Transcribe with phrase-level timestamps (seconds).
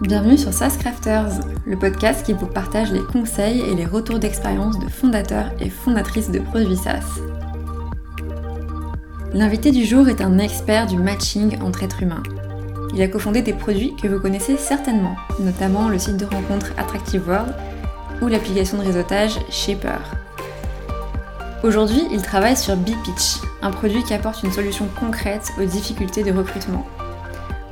[0.00, 4.78] Bienvenue sur SaaS Crafters, le podcast qui vous partage les conseils et les retours d'expérience
[4.78, 7.20] de fondateurs et fondatrices de produits SaaS.
[9.34, 12.22] L'invité du jour est un expert du matching entre êtres humains.
[12.94, 17.28] Il a cofondé des produits que vous connaissez certainement, notamment le site de rencontre Attractive
[17.28, 17.54] World
[18.22, 20.00] ou l'application de réseautage Shaper.
[21.62, 26.32] Aujourd'hui, il travaille sur BPitch, un produit qui apporte une solution concrète aux difficultés de
[26.32, 26.86] recrutement.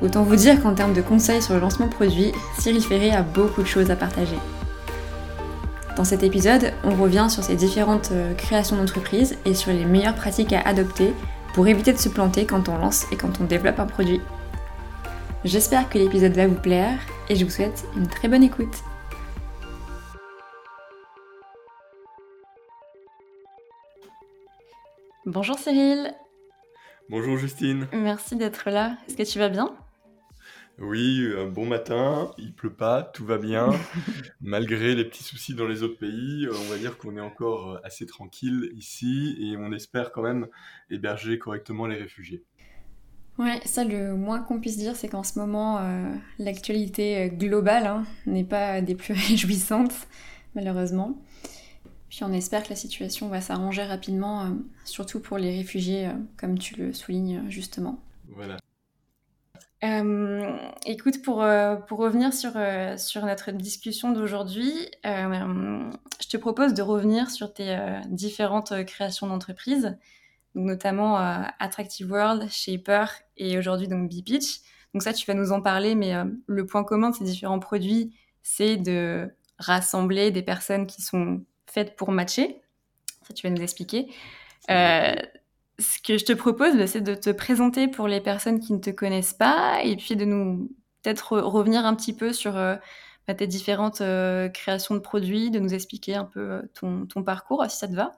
[0.01, 3.61] Autant vous dire qu'en termes de conseils sur le lancement produit, Cyril Ferré a beaucoup
[3.61, 4.37] de choses à partager.
[5.97, 10.15] Dans cet épisode, on revient sur ses différentes euh, créations d'entreprise et sur les meilleures
[10.15, 11.13] pratiques à adopter
[11.53, 14.21] pour éviter de se planter quand on lance et quand on développe un produit.
[15.43, 18.83] J'espère que l'épisode va vous plaire et je vous souhaite une très bonne écoute.
[25.25, 26.13] Bonjour Cyril.
[27.09, 27.87] Bonjour Justine.
[27.91, 28.93] Merci d'être là.
[29.07, 29.75] Est-ce que tu vas bien?
[30.81, 33.69] Oui, un bon matin, il pleut pas, tout va bien.
[34.41, 37.71] Malgré les petits soucis dans les autres pays, euh, on va dire qu'on est encore
[37.71, 40.47] euh, assez tranquille ici et on espère quand même
[40.89, 42.43] héberger correctement les réfugiés.
[43.37, 48.05] Ouais, ça le moins qu'on puisse dire, c'est qu'en ce moment, euh, l'actualité globale hein,
[48.25, 50.07] n'est pas des plus réjouissantes,
[50.55, 51.21] malheureusement.
[52.09, 54.49] Puis on espère que la situation va s'arranger rapidement,
[54.83, 58.01] surtout pour les réfugiés, comme tu le soulignes justement.
[58.29, 58.57] Voilà.
[59.83, 64.73] Euh, écoute, pour, euh, pour revenir sur, euh, sur notre discussion d'aujourd'hui,
[65.03, 67.77] je te propose de revenir sur tes
[68.07, 69.97] différentes créations d'entreprise,
[70.53, 71.17] notamment
[71.59, 73.05] Attractive World, Shaper
[73.37, 74.59] et aujourd'hui donc B-Pitch.
[74.93, 76.13] Donc ça, tu vas nous en parler, mais
[76.45, 78.13] le point commun de ces différents produits,
[78.43, 82.61] c'est de rassembler des personnes qui sont faites pour matcher.
[83.27, 84.09] Ça, tu vas nous expliquer
[85.79, 88.79] ce que je te propose, bah, c'est de te présenter pour les personnes qui ne
[88.79, 90.69] te connaissent pas et puis de nous
[91.01, 92.75] peut-être revenir un petit peu sur euh,
[93.27, 96.61] bah, tes différentes euh, créations de produits, de nous expliquer un peu euh,
[97.07, 98.11] ton, parcours, si ça te va.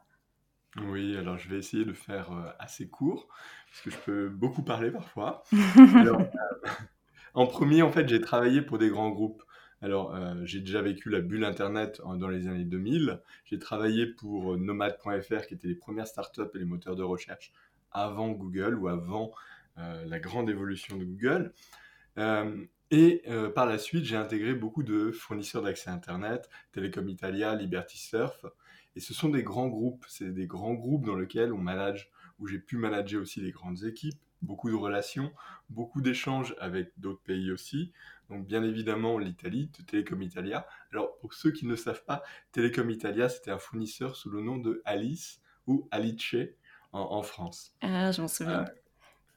[0.87, 3.27] Oui, alors je vais essayer de faire assez court,
[3.69, 5.43] parce que je peux beaucoup parler parfois.
[7.33, 9.43] en premier, en fait, j'ai travaillé pour des grands groupes.
[9.81, 10.15] Alors,
[10.45, 13.19] j'ai déjà vécu la bulle Internet dans les années 2000.
[13.45, 17.51] J'ai travaillé pour Nomad.fr, qui étaient les premières startups et les moteurs de recherche
[17.91, 19.31] avant Google ou avant
[19.77, 21.53] la grande évolution de Google.
[22.91, 23.23] et
[23.55, 28.45] par la suite, j'ai intégré beaucoup de fournisseurs d'accès Internet, Telecom Italia, Liberty Surf.
[28.95, 30.05] Et ce sont des grands groupes.
[30.07, 33.83] C'est des grands groupes dans lesquels on manage, où j'ai pu manager aussi des grandes
[33.83, 35.31] équipes, beaucoup de relations,
[35.69, 37.91] beaucoup d'échanges avec d'autres pays aussi.
[38.29, 40.65] Donc bien évidemment l'Italie, de Telecom Italia.
[40.91, 44.57] Alors pour ceux qui ne savent pas, Telecom Italia, c'était un fournisseur sous le nom
[44.57, 46.35] de Alice ou Alice
[46.93, 47.73] en, France.
[47.81, 48.61] Ah, je m'en souviens.
[48.61, 48.65] Euh,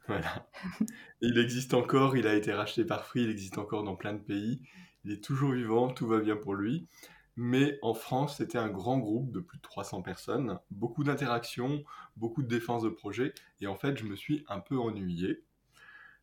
[0.09, 0.49] voilà.
[1.21, 4.23] il existe encore, il a été racheté par Free, il existe encore dans plein de
[4.23, 4.61] pays.
[5.05, 6.89] Il est toujours vivant, tout va bien pour lui.
[7.37, 11.83] Mais en France, c'était un grand groupe de plus de 300 personnes, beaucoup d'interactions,
[12.17, 13.35] beaucoup de défense de projets.
[13.61, 15.43] Et en fait, je me suis un peu ennuyé.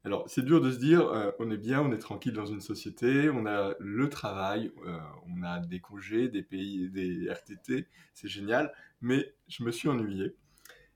[0.03, 2.61] Alors, c'est dur de se dire, euh, on est bien, on est tranquille dans une
[2.61, 8.27] société, on a le travail, euh, on a des congés, des pays, des RTT, c'est
[8.27, 10.35] génial, mais je me suis ennuyé.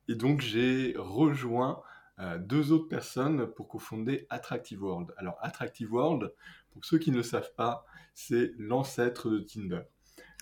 [0.07, 1.83] Et donc, j'ai rejoint
[2.19, 5.13] euh, deux autres personnes pour cofonder Attractive World.
[5.17, 6.33] Alors, Attractive World,
[6.71, 9.81] pour ceux qui ne le savent pas, c'est l'ancêtre de Tinder.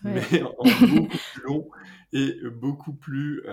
[0.31, 1.69] Mais en beaucoup plus long
[2.11, 3.43] et beaucoup plus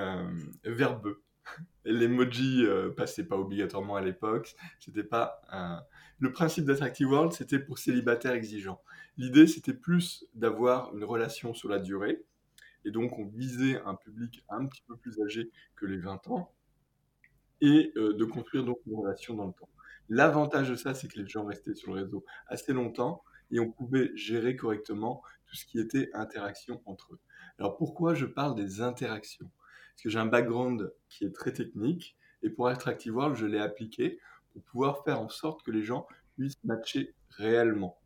[0.65, 1.23] verbeux.
[1.85, 4.55] L'emoji euh, passait pas obligatoirement à l'époque.
[4.79, 5.41] C'était pas
[6.19, 8.83] Le principe d'Attractive World, c'était pour célibataires exigeants.
[9.17, 12.23] L'idée, c'était plus d'avoir une relation sur la durée.
[12.85, 16.53] Et donc, on visait un public un petit peu plus âgé que les 20 ans.
[17.61, 19.69] Et euh, de construire donc une relation dans le temps.
[20.09, 23.71] L'avantage de ça, c'est que les gens restaient sur le réseau assez longtemps et on
[23.71, 27.21] pouvait gérer correctement tout ce qui était interaction entre eux.
[27.59, 29.51] Alors pourquoi je parle des interactions?
[29.91, 33.59] Parce que j'ai un background qui est très technique, et pour Attractive World, je l'ai
[33.59, 34.19] appliqué
[34.53, 36.07] pour pouvoir faire en sorte que les gens
[36.37, 37.99] puissent matcher réellement.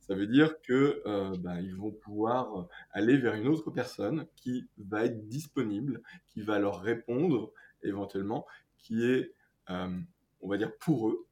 [0.00, 4.68] Ça veut dire que euh, ben, ils vont pouvoir aller vers une autre personne qui
[4.76, 7.52] va être disponible, qui va leur répondre
[7.84, 8.46] éventuellement,
[8.78, 9.32] qui est,
[9.70, 9.96] euh,
[10.40, 11.26] on va dire, pour eux,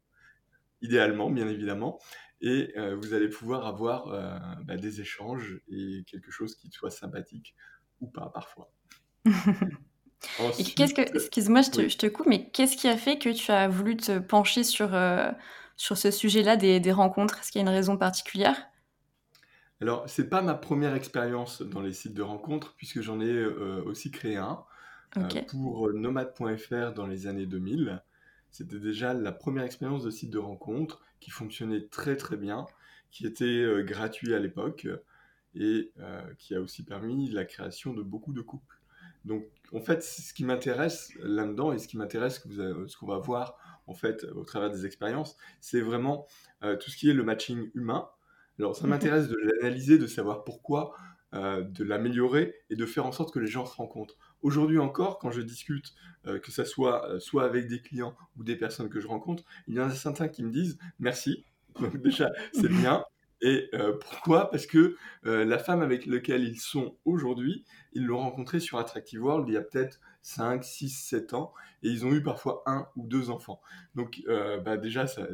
[0.82, 1.98] idéalement, bien évidemment.
[2.40, 4.06] Et euh, vous allez pouvoir avoir
[4.64, 7.54] ben, des échanges et quelque chose qui soit sympathique
[8.00, 8.72] ou pas parfois.
[10.76, 13.96] qu'est-ce que, excuse-moi, je, te, coupe, mais qu'est-ce qui a fait que tu as voulu
[13.96, 15.30] te pencher sur, euh,
[15.76, 17.38] sur ce sujet-là des, des rencontres?
[17.40, 18.56] Est-ce qu'il y a une raison particulière?
[19.80, 23.82] Alors, c'est pas ma première expérience dans les sites de rencontres, puisque j'en ai euh,
[23.86, 24.62] aussi créé un
[25.16, 28.02] euh, pour nomad.fr dans les années 2000.
[28.50, 32.66] C'était déjà la première expérience de site de rencontre qui fonctionnait très très bien,
[33.10, 34.88] qui était gratuit à l'époque
[35.54, 35.92] et
[36.38, 38.80] qui a aussi permis la création de beaucoup de couples.
[39.24, 43.56] Donc, en fait, ce qui m'intéresse là-dedans et ce qui m'intéresse, ce qu'on va voir
[43.86, 46.26] en fait au travers des expériences, c'est vraiment
[46.60, 48.08] tout ce qui est le matching humain.
[48.58, 48.90] Alors, ça mhm.
[48.90, 50.94] m'intéresse de l'analyser, de savoir pourquoi,
[51.32, 54.16] de l'améliorer et de faire en sorte que les gens se rencontrent.
[54.42, 55.94] Aujourd'hui encore, quand je discute,
[56.24, 59.80] que ce soit soit avec des clients ou des personnes que je rencontre, il y
[59.80, 61.44] en a certains qui me disent merci.
[61.80, 63.04] Donc déjà, c'est bien.
[63.42, 64.50] Et euh, pourquoi?
[64.50, 69.22] Parce que euh, la femme avec laquelle ils sont aujourd'hui, ils l'ont rencontrée sur Attractive
[69.22, 71.52] World il y a peut-être 5, 6, 7 ans,
[71.82, 73.60] et ils ont eu parfois un ou deux enfants.
[73.94, 75.26] Donc euh, bah déjà, ça,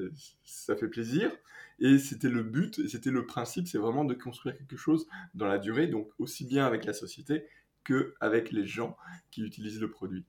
[0.44, 1.30] ça, fait plaisir,
[1.78, 5.46] et c'était le but, et c'était le principe, c'est vraiment de construire quelque chose dans
[5.46, 7.46] la durée, donc aussi bien avec la société
[7.84, 8.96] qu'avec les gens
[9.30, 10.24] qui utilisent le produit.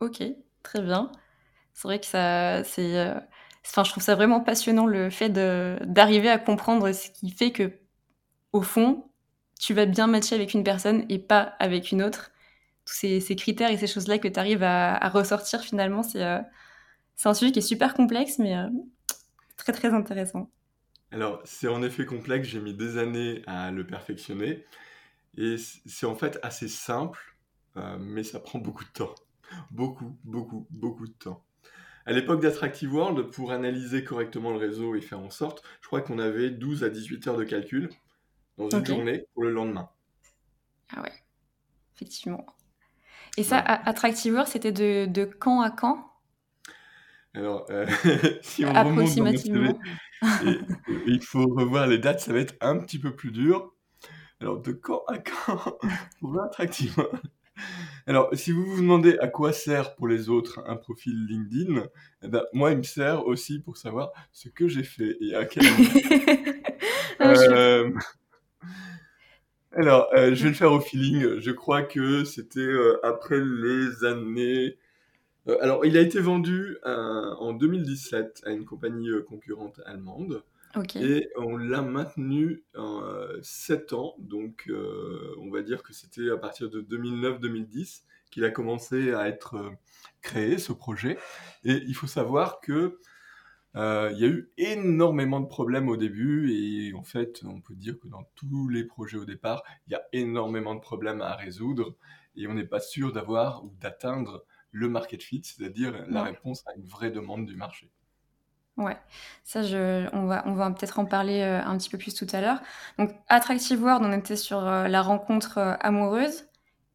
[0.00, 0.22] Ok,
[0.62, 1.10] très bien.
[1.72, 3.14] C'est vrai que ça, c'est
[3.68, 7.72] Enfin, je trouve ça vraiment passionnant le fait d'arriver à comprendre ce qui fait que,
[8.52, 9.10] au fond,
[9.58, 12.30] tu vas bien matcher avec une personne et pas avec une autre.
[12.86, 16.40] Tous ces, critères et ces choses-là que tu arrives à, ressortir finalement, euh,
[17.16, 18.68] c'est un sujet qui est super complexe, mais euh,
[19.56, 20.50] très très intéressant.
[21.10, 24.64] Alors, c'est en effet complexe, j'ai mis des années à le perfectionner.
[25.36, 27.36] Et c'est en fait assez simple,
[27.76, 29.14] euh, mais ça prend beaucoup de temps.
[29.70, 31.44] Beaucoup, beaucoup, beaucoup de temps.
[32.06, 36.00] À l'époque d'Attractive World, pour analyser correctement le réseau et faire en sorte, je crois
[36.00, 37.90] qu'on avait 12 à 18 heures de calcul
[38.56, 39.90] dans une journée pour le lendemain.
[40.94, 41.12] Ah ouais,
[41.94, 42.46] effectivement.
[43.36, 46.12] Et ça, Attractive World, c'était de, de, quand à quand?
[47.34, 47.86] Alors, euh,
[48.42, 49.78] si on Approximativement.
[51.06, 53.74] il faut revoir les dates, ça va être un petit peu plus dur.
[54.40, 55.78] Alors, de quand à quand
[56.20, 57.20] pour Attractive World
[58.06, 61.86] alors, si vous vous demandez à quoi sert pour les autres un profil LinkedIn,
[62.22, 65.44] eh ben, moi, il me sert aussi pour savoir ce que j'ai fait et à
[65.44, 65.90] quel moment.
[67.20, 67.90] Euh,
[69.72, 71.38] alors, euh, je vais le faire au feeling.
[71.38, 74.78] Je crois que c'était euh, après les années.
[75.60, 80.42] alors, il a été vendu en 2017 à une compagnie concurrente allemande.
[80.96, 86.36] Et on l'a maintenu euh, 7 ans, donc euh, on va dire que c'était à
[86.36, 89.70] partir de 2009-2010 qu'il a commencé à être euh,
[90.20, 91.16] créé, ce projet.
[91.64, 92.98] Et il faut savoir que
[93.76, 97.74] euh, il y a eu énormément de problèmes au début et en fait, on peut
[97.74, 101.34] dire que dans tous les projets au départ, il y a énormément de problèmes à
[101.34, 101.94] résoudre
[102.36, 106.74] et on n'est pas sûr d'avoir ou d'atteindre le market fit, c'est-à-dire la réponse à
[106.74, 107.90] une vraie demande du marché.
[108.76, 108.96] Ouais,
[109.42, 112.26] ça, je, on va, on va peut-être en parler euh, un petit peu plus tout
[112.32, 112.60] à l'heure.
[112.98, 116.44] Donc, Attractive World, on était sur euh, la rencontre amoureuse.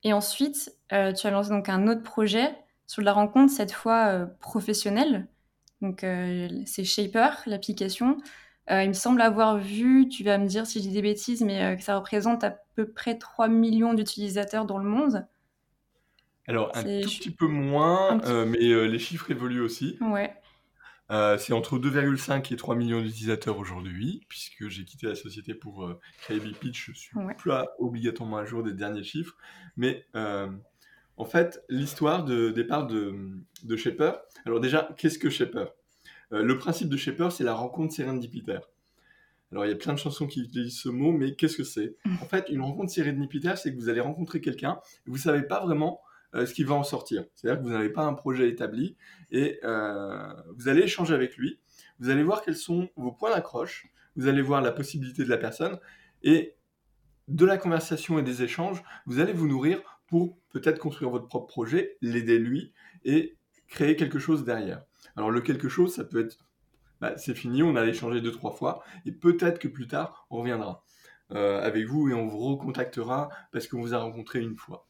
[0.04, 2.56] Et ensuite, tu as lancé donc un autre projet
[2.88, 5.28] sur la rencontre, cette fois professionnelle.
[5.82, 6.06] Donc,
[6.66, 8.18] c'est Shaper, l'application.
[8.70, 11.76] il me semble avoir vu, tu vas me dire si je dis des bêtises, mais
[11.76, 15.26] que ça représente à peu près 3 millions d'utilisateurs dans le monde.
[16.48, 19.98] Alors, un tout petit peu moins, mais les chiffres évoluent aussi.
[20.02, 20.36] Ouais.
[21.12, 25.84] Euh, c'est entre 2,5 et 3 millions d'utilisateurs aujourd'hui, puisque j'ai quitté la société pour
[25.84, 29.36] euh, créer BePitch, je suis plus obligatoirement à jour des derniers chiffres.
[29.76, 30.50] Mais euh,
[31.18, 33.14] en fait, l'histoire de départ de,
[33.64, 34.14] de Shaper.
[34.46, 35.68] Alors déjà, qu'est-ce que Shaper?
[36.32, 38.70] Le principe de Shaper, c'est la rencontre sérendipitaire.
[39.52, 41.98] Alors il y a plein de chansons qui utilisent ce mot, mais qu'est-ce que c'est?
[42.22, 45.60] En fait, une rencontre sérendipitaire, c'est que vous allez rencontrer quelqu'un, vous ne savez pas
[45.60, 46.00] vraiment
[46.36, 47.26] euh, ce qui va en sortir.
[47.36, 48.96] C'est-à-dire que vous n'avez pas un projet établi
[49.30, 51.60] et euh, vous allez échanger avec lui,
[52.00, 55.38] vous allez voir quels sont vos points d'accroche, vous allez voir la possibilité de la
[55.38, 55.78] personne
[56.24, 56.56] et
[57.28, 61.48] de la conversation et des échanges, vous allez vous nourrir pour peut-être construire votre propre
[61.48, 62.74] projet, l'aider lui
[63.06, 63.38] et
[63.70, 64.84] créer quelque chose derrière.
[65.16, 66.38] Alors le quelque chose, ça peut être,
[67.00, 70.40] bah, c'est fini, on a échangé deux, trois fois, et peut-être que plus tard, on
[70.40, 70.84] reviendra
[71.32, 74.86] euh, avec vous et on vous recontactera parce qu'on vous a rencontré une fois.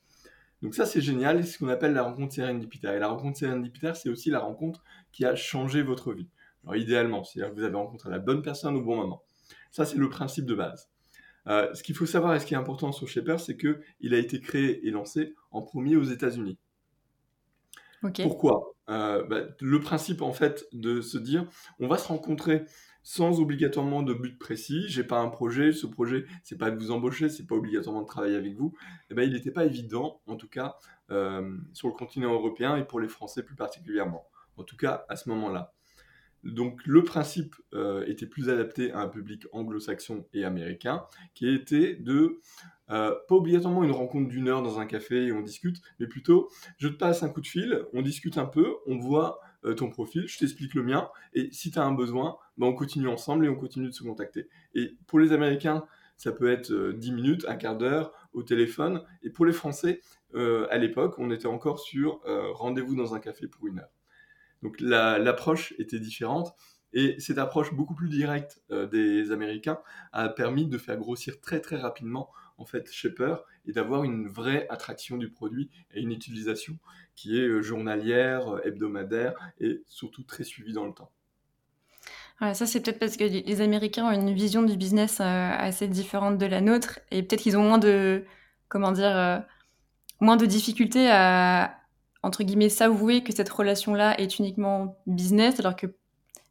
[0.63, 2.93] Donc ça, c'est génial, c'est ce qu'on appelle la rencontre sérendipitaire.
[2.93, 6.29] Et la rencontre sérendipitaire, c'est aussi la rencontre qui a changé votre vie.
[6.63, 9.21] Alors idéalement, c'est-à-dire que vous avez rencontré la bonne personne au bon moment.
[9.71, 10.90] Ça, c'est le principe de base.
[11.47, 14.17] Euh, ce qu'il faut savoir et ce qui est important sur Shaper, c'est qu'il a
[14.17, 16.57] été créé et lancé en premier aux États-Unis.
[18.23, 18.75] Pourquoi?
[18.89, 21.45] Euh, bah, Le principe, en fait, de se dire,
[21.79, 22.65] on va se rencontrer
[23.03, 24.85] sans obligatoirement de but précis.
[24.87, 28.07] J'ai pas un projet, ce projet, c'est pas de vous embaucher, c'est pas obligatoirement de
[28.07, 28.73] travailler avec vous.
[29.09, 30.75] Eh ben, il n'était pas évident, en tout cas,
[31.09, 34.27] euh, sur le continent européen et pour les Français plus particulièrement.
[34.57, 35.73] En tout cas, à ce moment-là.
[36.43, 41.95] Donc le principe euh, était plus adapté à un public anglo-saxon et américain, qui était
[41.95, 42.39] de,
[42.89, 46.49] euh, pas obligatoirement une rencontre d'une heure dans un café et on discute, mais plutôt
[46.77, 49.89] je te passe un coup de fil, on discute un peu, on voit euh, ton
[49.89, 53.45] profil, je t'explique le mien, et si tu as un besoin, bah, on continue ensemble
[53.45, 54.47] et on continue de se contacter.
[54.73, 55.85] Et pour les Américains,
[56.17, 60.01] ça peut être 10 minutes, un quart d'heure au téléphone, et pour les Français,
[60.35, 62.21] à l'époque, on était encore sur
[62.53, 63.89] rendez-vous dans un café pour une heure.
[64.61, 66.55] Donc l'approche était différente.
[66.93, 69.79] Et cette approche beaucoup plus directe euh, des Américains
[70.11, 74.67] a permis de faire grossir très très rapidement en fait Shaper et d'avoir une vraie
[74.69, 76.77] attraction du produit et une utilisation
[77.15, 81.11] qui est euh, journalière, euh, hebdomadaire et surtout très suivie dans le temps.
[82.41, 86.45] ça c'est peut-être parce que les Américains ont une vision du business assez différente de
[86.45, 88.25] la nôtre et peut-être qu'ils ont moins de
[88.67, 89.45] comment dire
[90.19, 91.80] moins de difficultés à
[92.23, 95.87] entre guillemets s'avouer que cette relation là est uniquement business alors que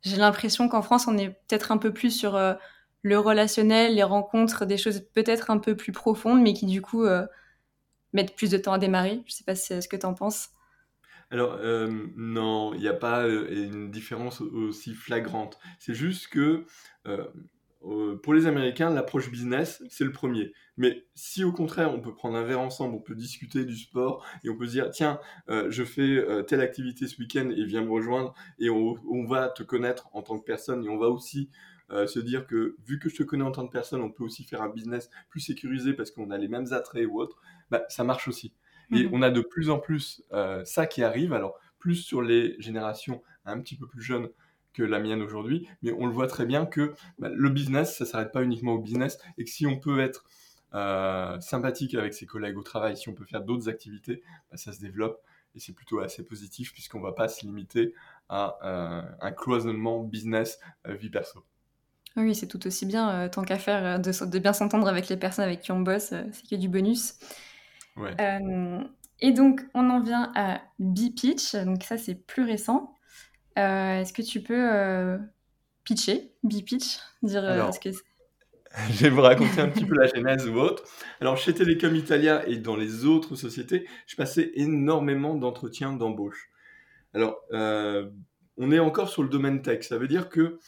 [0.02, 2.54] j'ai l'impression qu'en France, on est peut-être un peu plus sur euh,
[3.02, 7.04] le relationnel, les rencontres, des choses peut-être un peu plus profondes, mais qui du coup
[7.04, 7.26] euh,
[8.12, 9.22] mettent plus de temps à démarrer.
[9.26, 10.50] Je sais pas ce que tu en penses.
[11.30, 15.58] Alors, euh, non, il n'y a pas une différence aussi flagrante.
[15.78, 16.64] C'est juste que
[17.82, 20.52] euh, pour les Américains, l'approche business, c'est le premier.
[20.76, 24.24] Mais si au contraire, on peut prendre un verre ensemble, on peut discuter du sport
[24.44, 25.18] et on peut se dire, tiens,
[25.48, 29.48] euh, je fais euh, telle activité ce week-end et viens me rejoindre et on, va
[29.48, 31.50] te connaître en tant que personne et on va aussi
[32.06, 34.44] se dire que vu que je te connais en tant que personne, on peut aussi
[34.44, 38.04] faire un business plus sécurisé parce qu'on a les mêmes attraits ou autres, bah, ça
[38.04, 38.54] marche aussi.
[38.92, 39.10] Et mhm.
[39.12, 40.22] on a de plus en plus
[40.64, 44.28] ça qui arrive, alors plus sur les générations un petit peu plus jeunes
[44.72, 48.04] que la mienne aujourd'hui, mais on le voit très bien que bah, le business, ça
[48.04, 50.24] s'arrête pas uniquement au business, et que si on peut être
[50.74, 54.72] euh, sympathique avec ses collègues au travail, si on peut faire d'autres activités, bah, ça
[54.72, 55.20] se développe,
[55.54, 57.94] et c'est plutôt assez positif, puisqu'on va pas se limiter
[58.28, 61.44] à euh, un cloisonnement business euh, perso.
[62.16, 65.44] Oui, c'est tout aussi bien, tant qu'à faire, de, de, bien s'entendre avec les personnes
[65.44, 67.14] avec qui on bosse, c'est que du bonus.
[67.96, 68.16] Ouais.
[69.20, 72.96] et donc, on en vient à B-Pitch, donc ça c'est plus récent.
[73.58, 75.18] Euh, est-ce que tu peux euh,
[75.84, 77.90] pitcher, B-pitch dire, euh, que...
[78.92, 80.84] Je vais vous raconter un petit peu la genèse ou autre.
[81.20, 86.50] Alors, chez Telecom Italia et dans les autres sociétés, je passais énormément d'entretiens d'embauche.
[87.12, 89.82] Alors, on est encore sur le domaine tech.
[89.82, 90.60] Ça veut dire que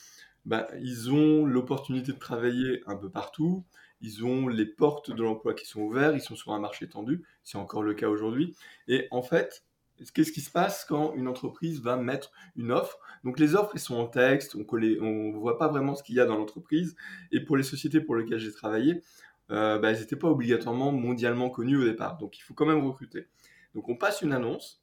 [0.44, 3.64] bah, ils ont l'opportunité de travailler un peu partout.
[4.00, 6.14] Ils ont les portes de l'emploi qui sont ouvertes.
[6.16, 7.22] Ils sont sur un marché tendu.
[7.44, 8.56] C'est encore le cas aujourd'hui.
[8.88, 9.64] Et en fait,
[10.10, 12.98] Qu'est-ce qui se passe quand une entreprise va mettre une offre?
[13.24, 16.20] Donc les offres, elles sont en texte, on ne voit pas vraiment ce qu'il y
[16.20, 16.96] a dans l'entreprise.
[17.30, 19.02] Et pour les sociétés pour lesquelles j'ai travaillé,
[19.50, 22.18] euh, bah, elles n'étaient pas obligatoirement mondialement connues au départ.
[22.18, 23.28] Donc il faut quand même recruter.
[23.74, 24.82] Donc on passe une annonce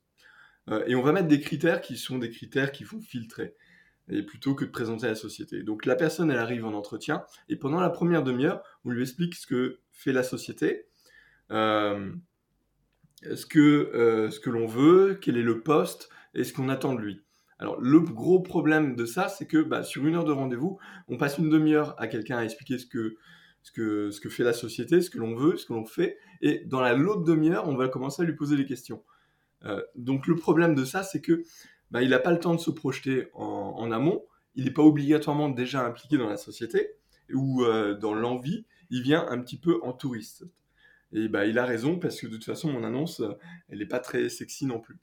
[0.69, 3.55] euh, et on va mettre des critères qui sont des critères qui vont filtrer.
[4.11, 5.61] Et plutôt que de présenter la société.
[5.61, 9.35] Donc la personne, elle arrive en entretien et pendant la première demi-heure, on lui explique
[9.35, 10.87] ce que fait la société.
[11.51, 12.11] Euh,
[13.21, 13.59] ce que,
[13.93, 17.21] euh, ce que l'on veut, quel est le poste et ce qu'on attend de lui.
[17.57, 21.17] Alors le gros problème de ça, c'est que bah, sur une heure de rendez-vous, on
[21.17, 23.17] passe une demi-heure à quelqu'un à expliquer ce que,
[23.63, 26.17] ce, que, ce que fait la société, ce que l'on veut, ce que l'on fait,
[26.41, 29.03] et dans la l'autre demi-heure, on va commencer à lui poser des questions.
[29.65, 31.43] Euh, donc le problème de ça, c'est que
[31.91, 34.23] bah, il n'a pas le temps de se projeter en, amont,
[34.55, 36.91] il n'est pas obligatoirement déjà impliqué dans la société
[37.33, 40.45] ou euh, dans l'envie, il vient un petit peu en touriste.
[41.13, 43.33] Et bah, il a raison parce que de toute façon, mon annonce, euh,
[43.69, 44.97] elle n'est pas très sexy non plus.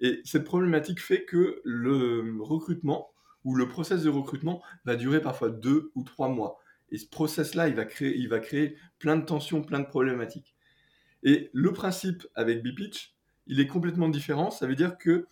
[0.00, 3.10] Et cette problématique fait que le recrutement
[3.44, 6.58] ou le process de recrutement va durer parfois deux ou trois mois.
[6.90, 10.54] Et ce process-là, il, va créer, il va créer plein de tensions, plein de problématiques.
[11.22, 13.14] Et le principe avec B-Pitch,
[13.46, 14.50] il est complètement différent.
[14.50, 15.26] Ça veut dire que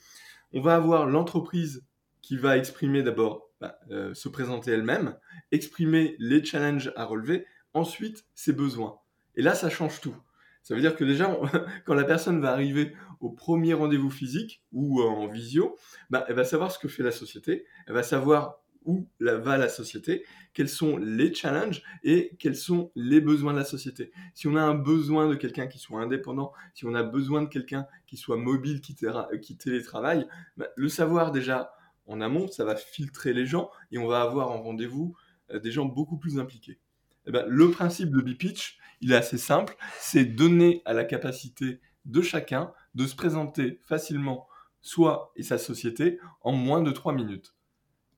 [0.52, 1.84] on va avoir l'entreprise
[2.22, 5.16] qui va exprimer d'abord, bah, euh, se présenter elle-même,
[5.52, 8.98] exprimer les challenges à relever, ensuite ses besoins.
[9.36, 10.16] Et là, ça change tout.
[10.62, 11.38] Ça veut dire que déjà,
[11.84, 15.76] quand la personne va arriver au premier rendez-vous physique ou euh, en visio,
[16.10, 19.68] bah, elle va savoir ce que fait la société, elle va savoir où va la
[19.68, 24.12] société, quels sont les challenges et quels sont les besoins de la société.
[24.34, 27.48] Si on a un besoin de quelqu'un qui soit indépendant, si on a besoin de
[27.48, 28.94] quelqu'un qui soit mobile, qui,
[29.40, 30.26] qui télétravaille,
[30.56, 31.72] bah, le savoir déjà
[32.06, 35.16] en amont, ça va filtrer les gens et on va avoir en rendez-vous
[35.50, 36.78] euh, des gens beaucoup plus impliqués.
[37.26, 41.78] Eh ben, le principe de B-Pitch, il est assez simple, c'est donner à la capacité
[42.06, 44.49] de chacun de se présenter facilement
[44.80, 47.54] soi et sa société en moins de 3 minutes.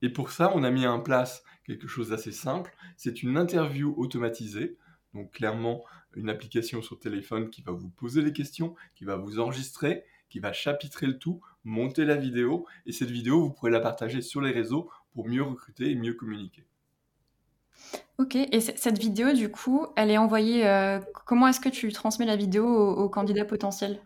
[0.00, 3.94] Et pour ça, on a mis en place quelque chose d'assez simple, c'est une interview
[3.96, 4.76] automatisée,
[5.12, 5.82] donc clairement
[6.14, 10.38] une application sur téléphone qui va vous poser les questions, qui va vous enregistrer, qui
[10.38, 14.40] va chapitrer le tout, monter la vidéo, et cette vidéo, vous pourrez la partager sur
[14.40, 16.64] les réseaux pour mieux recruter et mieux communiquer.
[18.18, 20.66] Ok, et cette vidéo, du coup, elle est envoyée.
[20.66, 24.00] Euh, comment est-ce que tu transmets la vidéo aux, candidats potentiels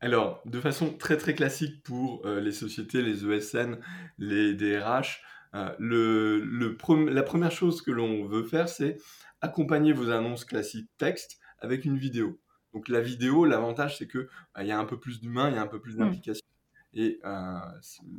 [0.00, 3.78] Alors, de façon très très classique pour euh, les sociétés, les ESN,
[4.18, 6.76] les DRH, euh, le,
[7.10, 8.98] la première chose que l'on veut faire, c'est
[9.40, 12.38] accompagner vos annonces classiques texte avec une vidéo.
[12.72, 15.56] Donc la vidéo, l'avantage, c'est que bah, il y a un peu plus d'humain, il
[15.56, 15.98] y a un peu plus mmh.
[15.98, 16.47] d'implication.
[16.94, 17.58] Et euh,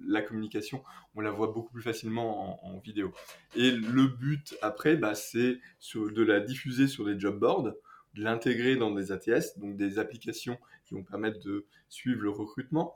[0.06, 0.84] la communication,
[1.16, 3.14] on la voit beaucoup plus facilement en, vidéo.
[3.56, 5.60] Et le but après, bah, c'est
[5.94, 7.74] de la diffuser sur des job boards,
[8.14, 12.96] de l'intégrer dans des ATS, donc des applications qui vont permettre de suivre le recrutement.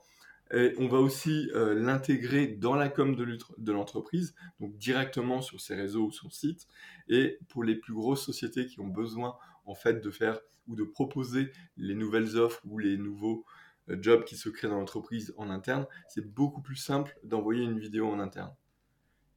[0.53, 5.73] Et on va aussi euh, l'intégrer dans la com de l'entreprise, donc directement sur ses
[5.73, 6.67] réseaux ou son site.
[7.07, 10.83] Et pour les plus grosses sociétés qui ont besoin en fait de faire ou de
[10.83, 13.45] proposer les nouvelles offres ou les nouveaux
[13.87, 18.07] jobs qui se créent dans l'entreprise en interne, c'est beaucoup plus simple d'envoyer une vidéo
[18.09, 18.53] en interne.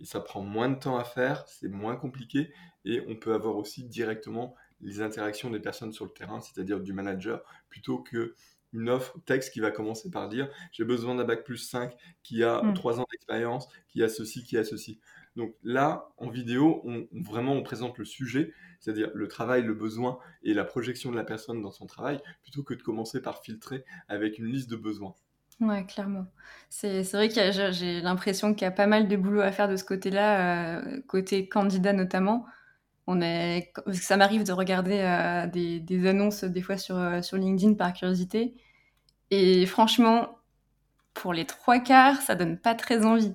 [0.00, 2.52] Et ça prend moins de temps à faire, c'est moins compliqué
[2.84, 6.92] et on peut avoir aussi directement les interactions des personnes sur le terrain, c'est-à-dire du
[6.92, 8.34] manager, plutôt que
[8.72, 12.44] une offre texte qui va commencer par dire j'ai besoin d'un bac plus 5 qui
[12.44, 13.00] a 3 hmm.
[13.00, 15.00] ans d'expérience, qui a ceci, qui a ceci.
[15.36, 20.18] Donc là, en vidéo, on, vraiment on présente le sujet, c'est-à-dire le travail, le besoin
[20.42, 23.84] et la projection de la personne dans son travail, plutôt que de commencer par filtrer
[24.08, 25.14] avec une liste de besoins.
[25.60, 26.26] Ouais, clairement.
[26.68, 29.76] C'est vrai que j'ai l'impression qu'il y a pas mal de boulot à faire de
[29.76, 32.46] ce côté-là, euh, côté candidat notamment.
[33.06, 37.74] On est, ça m'arrive de regarder euh, des, annonces des fois sur, euh, sur LinkedIn
[37.74, 38.54] par curiosité.
[39.30, 40.38] Et franchement,
[41.14, 43.34] pour les trois quarts, ça donne pas très envie.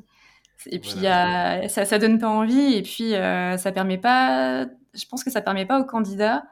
[0.68, 2.74] Et puis, ça, ça donne pas envie.
[2.74, 6.44] Et puis, euh, ça permet pas, je pense que ça permet pas aux candidats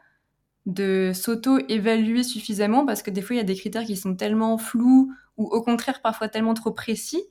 [0.65, 4.57] de s'auto-évaluer suffisamment parce que des fois, il y a des critères qui sont tellement
[4.57, 7.23] flous ou au contraire parfois tellement trop précis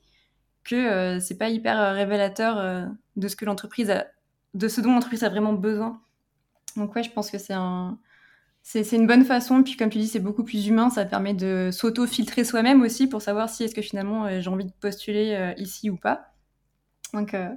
[0.63, 4.07] que c'est pas hyper révélateur de ce que l'entreprise a
[4.53, 6.01] de ce dont l'entreprise a vraiment besoin.
[6.75, 7.97] Donc ouais, je pense que c'est un,
[8.63, 9.63] c'est, une bonne façon.
[9.63, 10.89] Puis comme tu dis, c'est beaucoup plus humain.
[10.89, 14.65] Ça permet de s'auto-filtrer soi-même aussi pour savoir si est-ce que finalement euh, j'ai envie
[14.65, 16.28] de postuler euh, ici ou pas.
[17.13, 17.49] Donc euh,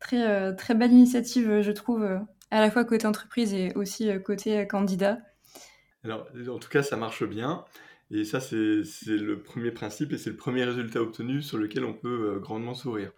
[0.00, 2.04] très très belle initiative, je trouve,
[2.50, 5.18] à la fois côté entreprise et aussi côté candidat.
[6.04, 7.64] Alors en tout cas, ça marche bien.
[8.12, 11.92] Et ça, c'est, le premier principe et c'est le premier résultat obtenu sur lequel on
[11.92, 13.10] peut grandement sourire.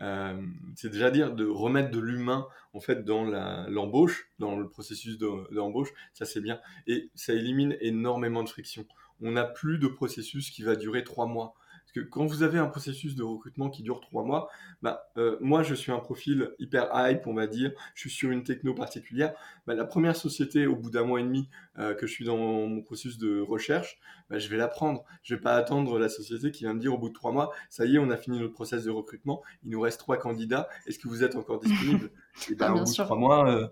[0.00, 0.40] Euh,
[0.76, 3.24] c'est déjà dire de remettre de l'humain en fait dans
[3.68, 6.60] l'embauche, dans le processus d'embauche, ça c'est bien.
[6.86, 8.86] Et ça élimine énormément de friction.
[9.20, 11.54] On n'a plus de processus qui va durer trois mois.
[11.98, 14.48] Que quand vous avez un processus de recrutement qui dure trois mois,
[14.82, 18.30] bah, euh, moi je suis un profil hyper hype, on va dire, je suis sur
[18.30, 19.34] une techno particulière.
[19.66, 22.36] Bah, la première société, au bout d'un mois et demi euh, que je suis dans
[22.36, 23.98] mon processus de recherche,
[24.30, 25.04] bah, je vais la prendre.
[25.22, 27.52] Je vais pas attendre la société qui vient me dire au bout de trois mois,
[27.68, 30.68] ça y est, on a fini notre process de recrutement, il nous reste trois candidats,
[30.86, 32.10] est-ce que vous êtes encore disponible?
[32.50, 33.66] Et ben, au bout de trois mois, euh,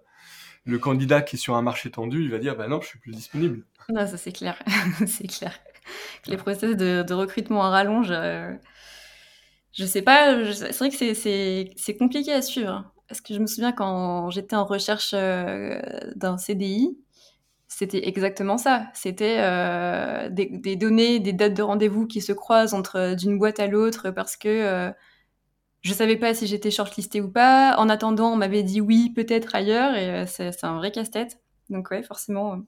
[0.65, 2.99] le candidat qui est sur un marché tendu, il va dire, bah non, je suis
[2.99, 3.65] plus disponible.
[3.89, 4.61] Non, ça c'est clair,
[5.07, 5.53] c'est clair
[6.27, 8.11] les process de, recrutement en rallonge.
[8.11, 8.53] Euh,
[9.73, 10.97] je sais pas, c'est vrai que
[11.77, 12.85] c'est compliqué à suivre.
[13.09, 15.81] Parce que je me souviens quand j'étais en recherche euh,
[16.17, 16.99] d'un CDI,
[17.69, 18.87] c'était exactement ça.
[18.95, 23.67] C'était euh, des, données, des dates de rendez-vous qui se croisent entre d'une boîte à
[23.67, 24.93] l'autre parce que
[25.83, 27.77] je savais pas si j'étais shortlistée ou pas.
[27.79, 31.39] En attendant, on m'avait dit oui, peut-être ailleurs, et c'est un vrai casse-tête.
[31.71, 32.61] Donc ouais, forcément,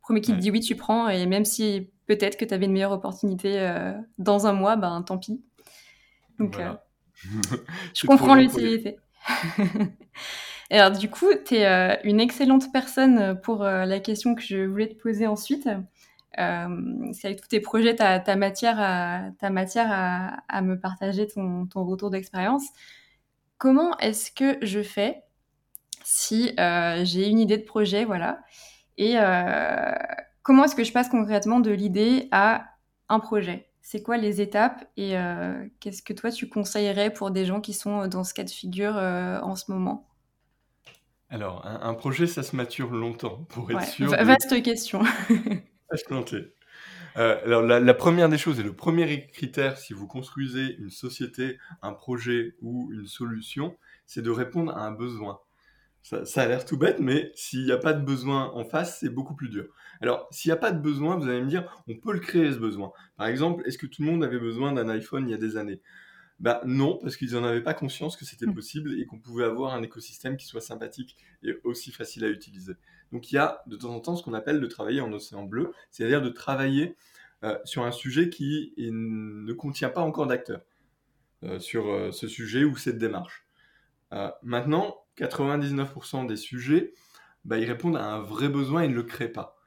[0.00, 2.72] premier qui te dit oui, tu prends, et même si peut-être que tu avais une
[2.72, 5.42] meilleure opportunité euh, dans un mois, ben tant pis.
[6.38, 6.74] Donc, euh,
[7.94, 8.98] je comprends l'utilité.
[10.70, 14.88] alors, du coup, tu es euh, une excellente personne pour la question que je voulais
[14.88, 15.68] te poser ensuite.
[16.36, 19.88] c'est avec tous tes projets, tu as, matière, à, ta matière
[20.48, 22.64] à, me partager ton, ton retour d'expérience.
[23.58, 25.22] Comment est-ce que je fais
[26.04, 26.52] si
[27.04, 28.40] j'ai une idée de projet, voilà,
[28.98, 29.16] et
[30.42, 32.64] comment est-ce que je passe concrètement de l'idée à
[33.08, 33.68] un projet?
[33.80, 37.72] C'est quoi les étapes et euh, qu'est-ce que toi tu conseillerais pour des gens qui
[37.72, 40.08] sont dans ce cas de figure euh, en ce moment?
[41.30, 44.10] Alors, un, projet, ça se mature longtemps pour être sûr.
[44.10, 45.02] Vaste question.
[47.18, 51.58] Euh, alors, la, première des choses et le premier critère, si vous construisez une société,
[51.82, 53.76] un projet ou une solution,
[54.06, 55.40] c'est de répondre à un besoin.
[56.02, 59.08] Ça, a l'air tout bête, mais s'il n'y a pas de besoin en face, c'est
[59.08, 59.66] beaucoup plus dur.
[60.00, 62.52] Alors, s'il n'y a pas de besoin, vous allez me dire, on peut le créer
[62.52, 62.92] ce besoin.
[63.16, 65.56] Par exemple, est-ce que tout le monde avait besoin d'un iPhone il y a des
[65.56, 65.80] années?
[66.40, 68.54] Ben non, parce qu'ils n'en avaient pas conscience que c'était hmm.
[68.54, 72.74] possible et qu'on pouvait avoir un écosystème qui soit sympathique et aussi facile à utiliser.
[73.12, 75.44] Donc il y a de temps en temps ce qu'on appelle de travailler en océan
[75.44, 76.96] bleu, c'est-à-dire de travailler
[77.44, 80.62] euh, sur un sujet qui ne contient pas encore d'acteurs
[81.44, 83.44] euh, sur euh, ce sujet ou cette démarche.
[84.42, 86.94] maintenant, 99% des sujets,
[87.44, 89.58] bah, ils répondent à un vrai besoin et ne le créent pas.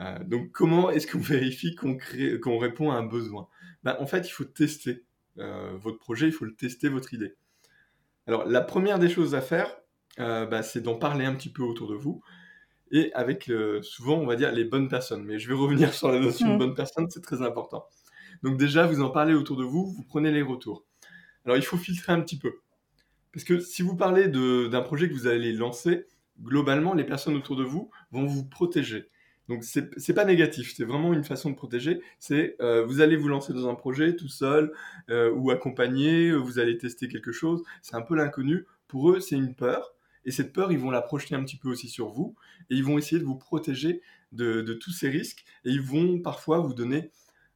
[0.00, 3.48] Euh, donc, comment est-ce qu'on vérifie qu'on, crée, qu'on répond à un besoin?
[3.82, 5.04] Ben, En fait, il faut tester
[5.38, 7.34] euh, votre projet, il faut le tester, votre idée.
[8.26, 9.76] Alors, la première des choses à faire,
[10.18, 12.22] euh, ben, c'est d'en parler un petit peu autour de vous
[12.90, 13.50] et avec
[13.82, 15.24] souvent, on va dire, les bonnes personnes.
[15.24, 16.58] Mais je vais revenir sur la notion de mmh.
[16.58, 17.86] bonne personne, c'est très important.
[18.44, 20.84] Donc déjà, vous en parlez autour de vous, vous prenez les retours.
[21.44, 22.60] Alors, il faut filtrer un petit peu.
[23.34, 26.06] Parce que si vous parlez d'un projet que vous allez lancer,
[26.40, 29.10] globalement, les personnes autour de vous vont vous protéger.
[29.48, 32.00] Donc c'est pas négatif, c'est vraiment une façon de protéger.
[32.18, 34.72] C'est euh, vous allez vous lancer dans un projet tout seul
[35.10, 37.62] euh, ou accompagné, vous allez tester quelque chose.
[37.82, 38.66] C'est un peu l'inconnu.
[38.86, 39.94] Pour eux, c'est une peur.
[40.24, 42.36] Et cette peur, ils vont la projeter un petit peu aussi sur vous.
[42.70, 44.00] Et ils vont essayer de vous protéger
[44.32, 45.44] de, tous ces risques.
[45.64, 47.10] Et ils vont parfois vous donner,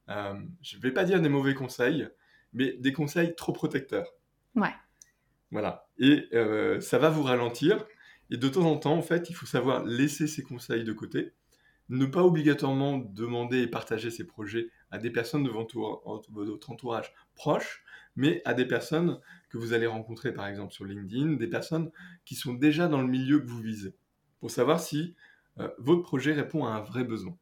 [0.08, 2.08] euh, je ne vais pas dire des mauvais conseils,
[2.52, 4.12] mais des conseils trop protecteurs.
[4.56, 4.74] Ouais.
[5.50, 5.88] Voilà.
[5.98, 6.28] Et
[6.80, 7.84] ça va vous ralentir.
[8.30, 11.32] Et de temps en temps, en fait, il faut savoir laisser ces conseils de côté
[11.88, 17.82] ne pas obligatoirement demander et partager ses projets à des personnes de votre entourage proche,
[18.16, 21.90] mais à des personnes que vous allez rencontrer par exemple sur LinkedIn, des personnes
[22.24, 23.94] qui sont déjà dans le milieu que vous visez,
[24.40, 25.14] pour savoir si
[25.58, 27.36] euh, votre projet répond à un vrai besoin.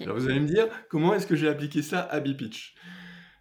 [0.00, 2.74] Alors vous allez me dire, comment est-ce que j'ai appliqué ça à BPitch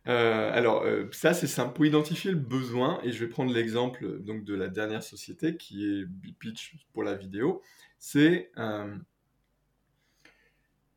[0.07, 4.19] euh, alors euh, ça c'est simple pour identifier le besoin et je vais prendre l'exemple
[4.19, 7.61] donc de la dernière société qui est BPitch pour la vidéo
[7.99, 8.95] c'est euh,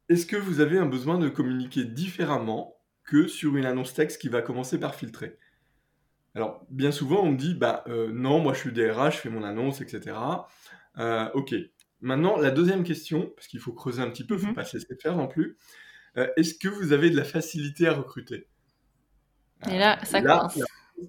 [0.08, 4.28] est-ce que vous avez un besoin de communiquer différemment que sur une annonce texte qui
[4.28, 5.38] va commencer par filtrer?
[6.34, 9.30] Alors, bien souvent, on me dit, bah euh, non, moi je suis DRH, je fais
[9.30, 10.16] mon annonce, etc.
[10.98, 11.54] Euh, ok.
[12.00, 14.54] Maintenant, la deuxième question, parce qu'il faut creuser un petit peu, il ne faut mhm.
[14.54, 15.58] pas se laisser faire non plus.
[16.36, 18.48] est-ce que vous avez de la facilité à recruter?
[19.68, 20.58] Et là, ça commence.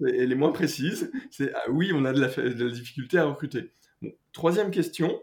[0.00, 1.10] Elle est moins précise.
[1.30, 3.72] C'est ah oui, on a de la, de la difficulté à recruter.
[4.32, 5.20] troisième question,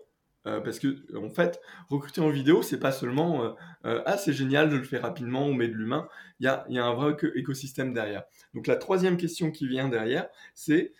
[0.47, 3.49] euh, parce que en fait, recruter en vidéo, c'est pas seulement euh,
[3.85, 6.07] euh, ah c'est génial, je le fais rapidement, on met de l'humain.
[6.39, 8.23] Il y a, y a, un vrai écosystème derrière.
[8.53, 10.93] Donc la troisième question qui vient derrière, c'est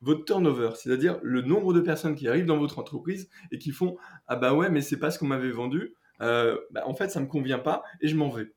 [0.00, 3.96] votre turnover, c'est-à-dire le nombre de personnes qui arrivent dans votre entreprise et qui font
[4.26, 5.94] ah bah ouais mais c'est pas ce qu'on m'avait vendu.
[6.20, 8.52] Bah, en fait ça me convient pas et je m'en vais.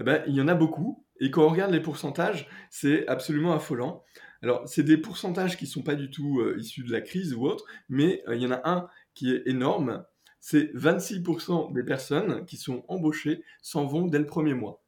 [0.00, 3.52] Eh ben, il y en a beaucoup et quand on regarde les pourcentages, c'est absolument
[3.52, 4.04] affolant.
[4.42, 7.34] Alors, c'est des pourcentages qui ne sont pas du tout euh, issus de la crise
[7.34, 10.04] ou autre, mais euh, il y en a un qui est énorme.
[10.40, 14.82] C'est 26% des personnes qui sont embauchées s'en vont dès le premier mois.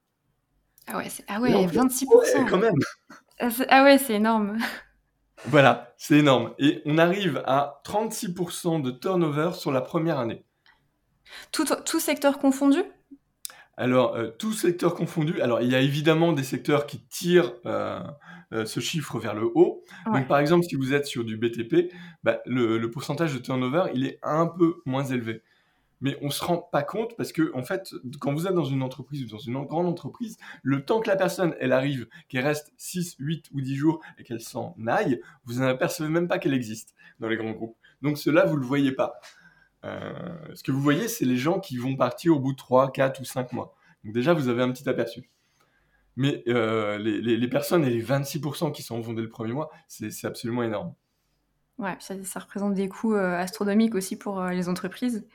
[0.87, 2.49] Ah ouais, ah ouais 26%.
[2.49, 2.75] quand même.
[3.38, 4.59] Ah, ah ouais, c'est énorme.
[5.47, 6.55] Voilà, c'est énorme.
[6.59, 10.45] Et on arrive à 36% de turnover sur la première année.
[11.51, 12.83] Tout, tout secteur confondu?
[13.76, 15.40] Alors, euh, tout secteur confondu.
[15.40, 18.02] Alors, il y a évidemment des secteurs qui tirent euh,
[18.66, 19.82] ce chiffre vers le haut.
[20.06, 21.90] Donc, par exemple, si vous êtes sur du BTP,
[22.22, 25.42] bah, le, pourcentage de turnover, il est un peu moins élevé.
[26.02, 28.64] Mais on ne se rend pas compte parce que, en fait, quand vous êtes dans
[28.64, 32.44] une entreprise ou dans une grande entreprise, le temps que la personne, elle arrive, qu'elle
[32.44, 36.54] reste 6, 8 ou 10 jours et qu'elle s'en aille, vous n'apercevez même pas qu'elle
[36.54, 37.76] existe dans les grands groupes.
[38.02, 39.20] Donc, cela, vous ne le voyez pas.
[39.85, 40.12] Euh,
[40.55, 43.21] ce que vous voyez, c'est les gens qui vont partir au bout de 3, 4
[43.21, 43.75] ou 5 mois.
[44.05, 45.29] Donc déjà, vous avez un petit aperçu.
[46.16, 50.27] Mais euh, les, personnes et les 26% qui s'en vont dès le premier mois, c'est
[50.27, 50.95] absolument énorme.
[51.79, 55.27] Ouais, ça, représente des coûts euh, astronomiques aussi pour les entreprises.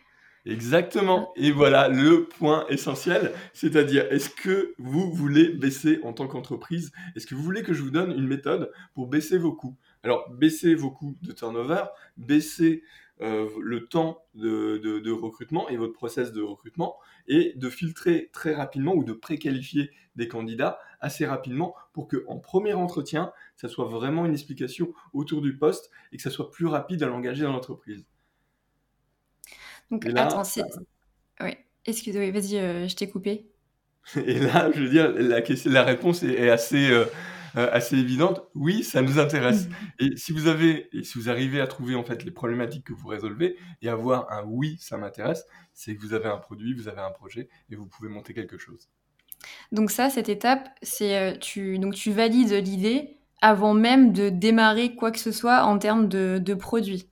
[0.47, 1.33] Exactement.
[1.35, 6.91] Et voilà le point essentiel, c'est-à-dire est-ce que vous voulez baisser en tant qu'entreprise?
[7.15, 9.75] Est-ce que vous voulez que je vous donne une méthode pour baisser vos coûts?
[10.03, 11.83] Alors, baisser vos coûts de turnover,
[12.15, 12.83] baisser
[13.21, 18.93] euh, le temps de, recrutement et votre process de recrutement et de filtrer très rapidement
[18.93, 24.25] ou de préqualifier des candidats assez rapidement pour que en premier entretien, ça soit vraiment
[24.25, 28.05] une explication autour du poste et que ça soit plus rapide à l'engager dans l'entreprise.
[29.89, 30.61] Donc attends, c'est...
[31.39, 33.47] Oui, excusez-moi, vas-y, euh, je t'ai coupé.
[34.15, 36.91] Et là, je veux dire, la, la réponse est, assez...
[37.57, 39.67] Euh, assez évidente, oui, ça nous intéresse.
[39.67, 39.71] Mm.
[39.99, 42.93] Et si vous avez, et si vous arrivez à trouver en fait les problématiques que
[42.93, 45.43] vous résolvez et avoir un oui, ça m'intéresse,
[45.73, 48.59] c'est que vous avez un produit, vous avez un projet et vous pouvez monter quelque
[48.59, 48.89] chose.
[49.71, 54.95] Donc ça, cette étape, c'est euh, tu donc tu valides l'idée avant même de démarrer
[54.95, 57.09] quoi que ce soit en termes de, de produit.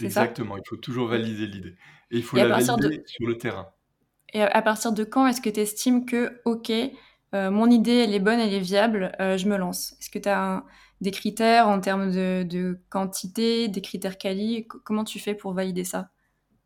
[0.00, 1.74] Exactement, il faut toujours valider l'idée.
[2.10, 3.68] Et il faut la valider sur le terrain.
[4.32, 6.72] Et à partir de quand est-ce que tu estimes que, OK,
[7.34, 9.96] euh, mon idée, elle est bonne, elle est viable, euh, je me lance.
[10.00, 10.64] Est-ce que tu as
[11.00, 14.68] des critères en termes de, quantité, des critères quali?
[14.68, 16.10] Comment tu fais pour valider ça?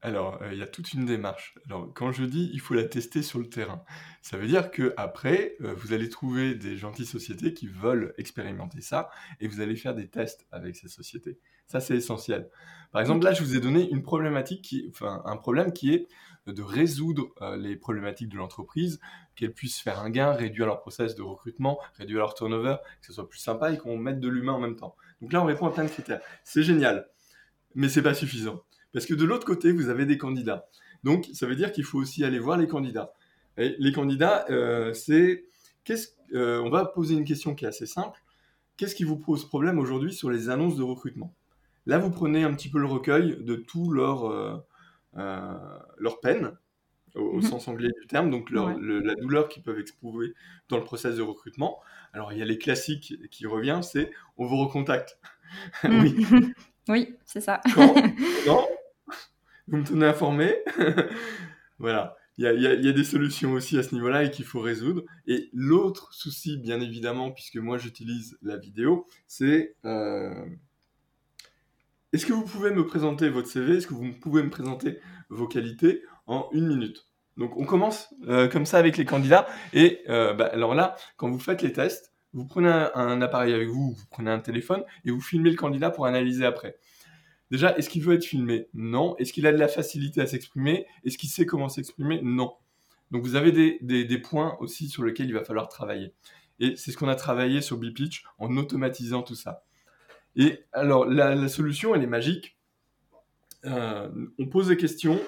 [0.01, 1.59] Alors, euh, il y a toute une démarche.
[1.67, 3.83] Alors, quand je dis il faut la tester sur le terrain,
[4.21, 9.09] ça veut dire que après, vous allez trouver des gentilles sociétés qui veulent expérimenter ça
[9.41, 11.41] et vous allez faire des tests avec ces sociétés.
[11.67, 12.49] Ça, c'est essentiel.
[12.93, 16.07] Par exemple, là, je vous ai donné une problématique un problème qui est
[16.47, 19.01] de résoudre les problématiques de l'entreprise,
[19.39, 23.13] qu'elles puissent faire un gain, réduire leur process de recrutement, réduire leur turnover, que ce
[23.13, 24.97] soit plus sympa et qu'on mette de l'humain en même temps.
[25.23, 26.21] Donc là, on répond à plein de critères.
[26.43, 27.09] C'est génial,
[27.77, 28.63] mais c'est pas suffisant.
[28.93, 30.69] Parce que de l'autre côté, vous avez des candidats.
[31.05, 33.13] Donc, ça veut dire qu'il faut aussi aller voir les candidats.
[33.57, 35.45] Et les candidats, euh, c'est.
[35.85, 38.21] Qu'est-ce, euh, on va poser une question qui est assez simple.
[38.77, 41.33] Qu'est-ce qui vous pose problème aujourd'hui sur les annonces de recrutement?
[41.87, 44.59] Là, vous prenez un petit peu le recueil de tout leur, euh,
[45.97, 46.57] leur peine,
[47.19, 47.43] au, mhm.
[47.43, 50.35] sens anglais du terme, donc la douleur qu'ils peuvent éprouver
[50.69, 51.81] dans le process de recrutement.
[52.13, 55.19] Alors, il y a les classiques qui reviennent, c'est on vous recontacte.
[55.85, 56.27] oui.
[56.89, 57.61] oui, c'est ça.
[58.47, 58.67] non
[59.69, 60.57] vous me tenez informé.
[61.79, 62.17] voilà.
[62.39, 65.03] Il y, a, des solutions aussi à ce niveau-là et qu'il faut résoudre.
[65.27, 70.47] Et l'autre souci, bien évidemment, puisque moi j'utilise la vidéo, c'est euh,
[72.13, 75.01] est-ce que vous pouvez me présenter votre CV Est-ce que vous pouvez me présenter
[75.31, 77.08] vos qualités en une minute?
[77.39, 79.47] Donc on commence euh, comme ça avec les candidats.
[79.73, 83.69] Et euh, bah, alors là, quand vous faites les tests, vous prenez un, appareil avec
[83.69, 86.77] vous, vous prenez un téléphone et vous filmez le candidat pour analyser après.
[87.51, 88.69] Déjà, est-ce qu'il veut être filmé?
[88.75, 89.17] Non.
[89.17, 90.87] Est-ce qu'il a de la facilité à s'exprimer?
[91.05, 92.21] Est-ce qu'il sait comment s'exprimer?
[92.23, 92.53] Non.
[93.11, 96.13] Donc vous avez des, points aussi sur lesquels il va falloir travailler.
[96.61, 99.63] Et c'est ce qu'on a travaillé sur Bipitch en automatisant tout ça.
[100.37, 102.59] Et alors la, solution, elle est magique.
[103.65, 105.19] Euh, on pose des questions,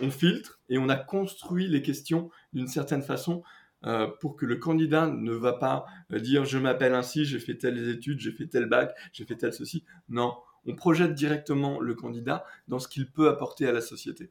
[0.00, 3.42] on filtre et on a construit les questions d'une certaine façon
[3.84, 7.56] euh, pour que le candidat ne va pas euh, dire je m'appelle ainsi, j'ai fait
[7.56, 9.84] telles études, j'ai fait tel bac, j'ai fait tel ceci.
[10.08, 14.30] Non, on projette directement le candidat dans ce qu'il peut apporter à la société.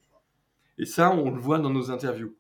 [0.78, 2.36] Et ça, on le voit dans nos interviews.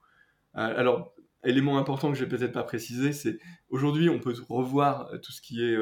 [0.55, 5.11] Euh, alors, élément important que je vais peut-être pas préciser, c'est aujourd'hui, on peut revoir
[5.21, 5.77] tout ce qui est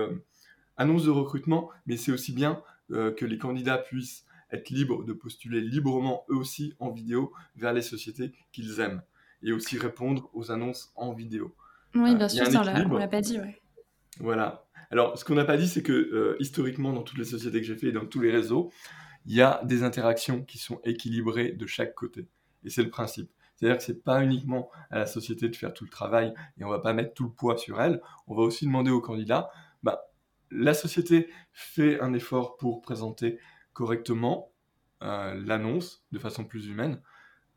[0.75, 5.61] annonce de recrutement, mais c'est aussi bien que les candidats puissent être libres de postuler
[5.61, 9.01] librement eux aussi en vidéo vers les sociétés qu'ils aiment
[9.41, 11.55] et aussi répondre aux annonces en vidéo.
[11.95, 13.39] Oui, bien sûr, ça, on l'a pas dit.
[13.39, 13.59] Ouais.
[14.19, 14.65] Voilà.
[14.89, 17.67] Alors, ce qu'on n'a pas dit, c'est que euh, historiquement, dans toutes les sociétés que
[17.67, 18.71] j'ai fait et dans tous les réseaux,
[19.25, 22.27] il y a des interactions qui sont équilibrées de chaque côté.
[22.63, 23.29] Et c'est le principe.
[23.55, 26.69] C'est-à-dire que c'est pas uniquement à la société de faire tout le travail et on
[26.69, 28.01] va pas mettre tout le poids sur elle.
[28.27, 29.49] On va aussi demander aux candidats,
[29.83, 30.05] bah,
[30.51, 33.39] la société fait un effort pour présenter
[33.73, 34.51] correctement
[35.01, 37.01] euh, l'annonce de façon plus humaine.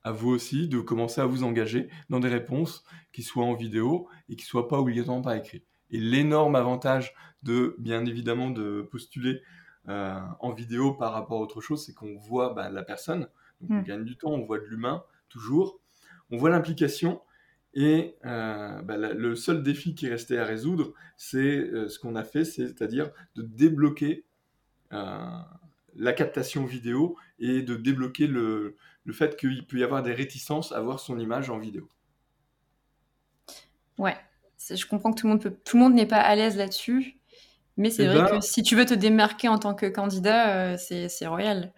[0.03, 4.09] À vous aussi de commencer à vous engager dans des réponses qui soient en vidéo
[4.29, 5.65] et qui soient pas obligatoirement par écrit.
[5.91, 9.43] Et l'énorme avantage de, bien évidemment, de postuler
[9.89, 13.29] euh, en vidéo par rapport à autre chose, c'est qu'on voit bah, la personne,
[13.61, 13.85] donc on hmm.
[13.85, 15.79] gagne du temps, on voit de l'humain, toujours,
[16.31, 17.21] on voit l'implication,
[17.73, 22.25] et euh, bah, le seul défi qui restait à résoudre, c'est euh, ce qu'on a
[22.25, 24.25] fait, c'est-à-dire de débloquer
[25.97, 30.73] la captation vidéo et de débloquer le, le fait qu'il peut y avoir des réticences
[30.73, 31.89] à voir son image en vidéo.
[33.99, 34.17] Ouais,
[34.71, 37.17] je comprends que tout le monde peut, tout le monde n'est pas à l'aise là-dessus,
[37.77, 40.73] mais c'est eh vrai ben que si tu veux te démarquer en tant que candidat,
[40.73, 41.73] euh, c'est royal.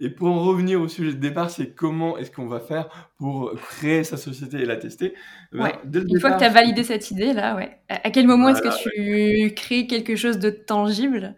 [0.00, 3.52] Et pour en revenir au sujet de départ, c'est comment est-ce qu'on va faire pour
[3.56, 5.14] créer sa société et la tester?
[5.52, 7.80] Eh ben, Une fois que tu as validé cette idée, là, ouais.
[7.88, 11.34] À quel moment est-ce que tu crées quelque chose de tangible?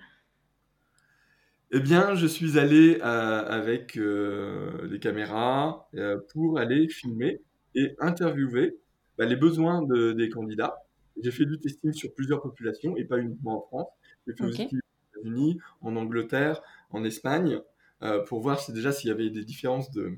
[1.73, 5.89] Eh bien, je suis allé euh, avec euh, des caméras
[6.33, 7.43] pour aller filmer
[7.77, 8.77] et interviewer
[9.17, 10.77] bah, les besoins des candidats.
[11.23, 13.89] J'ai fait du testing sur plusieurs populations et pas uniquement en France.
[14.27, 17.61] J'ai fait aussi aux États-Unis, en Angleterre, en Espagne,
[18.03, 20.15] euh, pour voir si déjà s'il y avait des différences de,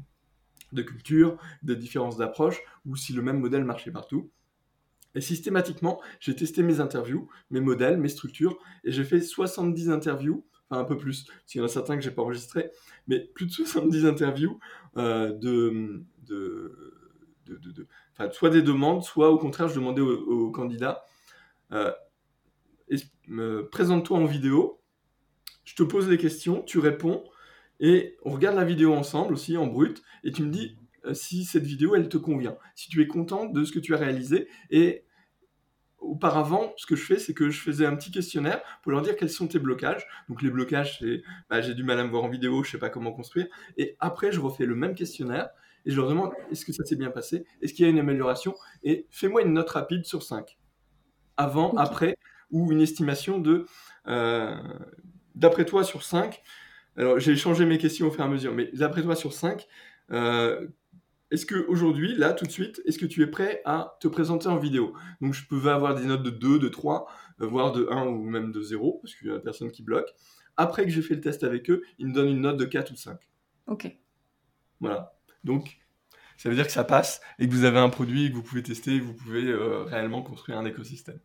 [0.73, 4.31] de culture, des différences d'approche, ou si le même modèle marchait partout.
[5.15, 10.47] Et systématiquement, j'ai testé mes interviews, mes modèles, mes structures, et j'ai fait 70 interviews,
[10.79, 12.71] un peu plus, parce qu'il y en a certains que j'ai pas enregistrés,
[13.07, 14.59] mais plus de 70 interviews
[14.97, 16.05] euh, de,
[18.31, 21.05] soit des demandes, soit au contraire, je demandais aux, candidats
[21.73, 21.93] euh,
[23.71, 24.81] présente-toi en vidéo,
[25.65, 27.25] je te pose les questions, tu réponds,
[27.81, 31.45] et on regarde la vidéo ensemble aussi en brut, et tu me dis euh, si
[31.45, 34.49] cette vidéo elle te convient, si tu es content de ce que tu as réalisé,
[34.71, 35.05] et
[36.13, 39.17] auparavant, ce que je fais, c'est que je faisais un petit questionnaire pour leur dire
[39.17, 40.07] quels sont tes blocages.
[40.29, 42.79] Donc les blocages, c'est bah, j'ai du mal à me voir en vidéo, je sais
[42.79, 43.47] pas comment construire.
[43.79, 45.49] Et après, je refais le même questionnaire
[45.87, 47.47] et je leur demande est-ce que ça s'est bien passé?
[47.63, 48.55] Est-ce qu'il y a une amélioration?
[48.85, 50.59] Et fais-moi une note rapide sur 5.
[51.39, 52.17] Avant, après,
[52.51, 53.65] ou une estimation de
[54.07, 54.55] euh,
[55.35, 56.43] d'après toi sur 5.
[56.99, 59.67] Alors j'ai changé mes questions au fur et à mesure, mais d'après toi sur 5,
[61.33, 64.59] est-ce qu'aujourd'hui, là, tout de suite, est-ce que tu es prêt à te présenter en
[64.59, 64.93] vidéo?
[65.23, 67.07] Donc, je peux avoir des notes de 2, de 3,
[67.39, 70.09] voire de 1 ou même de 0, parce qu'il y a personne qui bloque.
[70.59, 72.93] Après que j'ai fait le test avec eux, ils me donnent une note de 4
[72.93, 73.19] ou 5.
[73.67, 73.97] Ok.
[74.81, 75.15] Voilà.
[75.43, 75.79] Donc,
[76.37, 78.63] ça veut dire que ça passe et que vous avez un produit que vous pouvez
[78.63, 81.19] tester, vous pouvez euh, réellement construire un écosystème.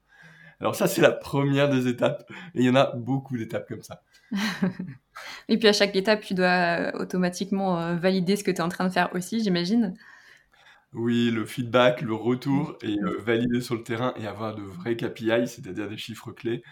[0.60, 2.30] Alors ça, c'est la première des étapes.
[2.56, 4.02] Et il y en a beaucoup d'étapes comme ça.
[5.50, 8.62] et puis à chaque étape, tu dois euh, automatiquement euh, valider ce que tu es
[8.62, 9.96] en train de faire aussi, j'imagine.
[10.94, 15.48] Oui, le feedback, le retour et valider sur le terrain et avoir de vrais KPI,
[15.48, 16.64] c'est-à-dire des chiffres clés,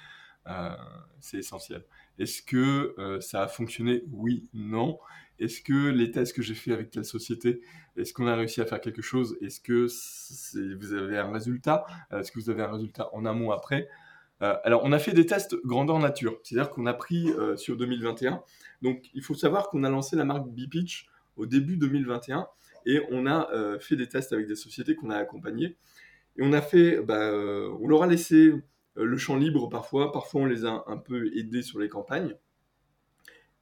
[1.19, 1.84] c'est essentiel.
[2.17, 4.04] Est-ce que ça a fonctionné?
[4.12, 4.98] Oui, non.
[5.39, 7.62] Est-ce que les tests que j'ai fait avec telle société,
[7.98, 9.38] est-ce qu'on a réussi à faire quelque chose?
[9.41, 9.88] Est-ce que
[10.76, 11.86] vous avez un résultat?
[12.12, 13.89] Est-ce que vous avez un résultat en amont après?
[14.41, 17.78] Euh, Alors, on a fait des tests grandeur nature, c'est-à-dire qu'on a pris euh, sur
[17.78, 18.41] 2021.
[18.82, 22.48] Donc, il faut savoir qu'on a lancé la marque B-Pitch au début 2021
[22.86, 25.78] et on a euh, fait des tests avec des sociétés qu'on a accompagnées.
[26.38, 27.32] Et on a fait, bah,
[27.80, 28.54] on leur a laissé
[28.95, 32.36] le champ libre parfois, parfois on les a un peu aidés sur les campagnes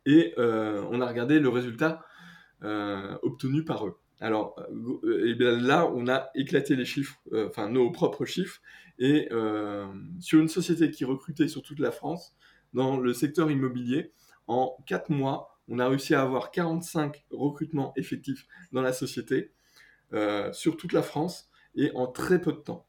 [0.05, 2.05] et euh, on a regardé le résultat
[2.63, 3.99] euh, obtenu par eux.
[4.19, 4.55] Alors,
[5.03, 8.61] euh, bien là, on a éclaté les chiffres, enfin nos propres chiffres,
[8.99, 9.27] et
[10.19, 12.35] sur une société qui recrutait sur toute la France,
[12.73, 14.13] dans le secteur immobilier,
[14.47, 19.51] en 4 mois, on a réussi à avoir 45 recrutements effectifs dans la société,
[20.51, 22.87] sur toute la France, et en très peu de temps.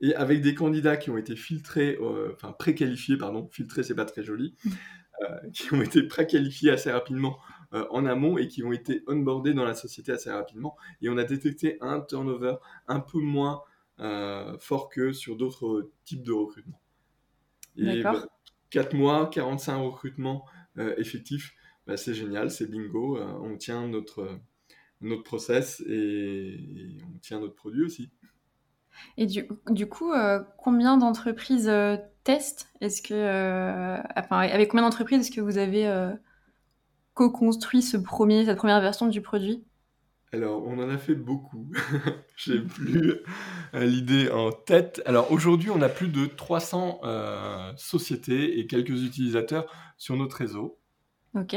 [0.00, 1.96] Et avec des candidats qui ont été filtrés,
[2.34, 4.70] enfin préqualifiés, pardon, filtrés c'est pas très joli, euh,
[5.52, 7.38] qui ont été préqualifiés assez rapidement
[7.72, 10.76] euh, en amont et qui ont été onboardés dans la société assez rapidement.
[11.00, 13.62] Et on a détecté un turnover un peu moins
[13.98, 16.80] euh, fort que sur d'autres types de recrutement.
[17.76, 18.02] Et
[18.70, 20.44] 4 bah, mois, 45 recrutements
[20.98, 21.54] effectifs,
[21.86, 23.18] bah, c'est génial, c'est bingo.
[23.18, 24.38] on tient notre,
[25.00, 28.10] notre process et, on tient notre produit aussi.
[29.16, 30.12] Et du, du coup,
[30.58, 31.70] combien d'entreprises
[32.26, 36.12] test Est-ce que, euh, avec combien d'entreprises est-ce que vous avez euh,
[37.14, 39.64] co-construit ce premier, cette première version du produit?
[40.32, 41.70] Alors, on en a fait beaucoup.
[42.36, 43.20] J'ai plus
[43.74, 45.00] euh, l'idée en tête.
[45.06, 47.00] Alors, aujourd'hui, on a plus de 300
[47.76, 50.80] sociétés et quelques utilisateurs sur notre réseau.
[51.34, 51.54] Ok.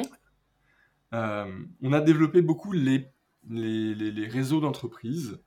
[1.11, 3.11] on a développé beaucoup les,
[3.49, 5.41] les, les réseaux d'entreprises.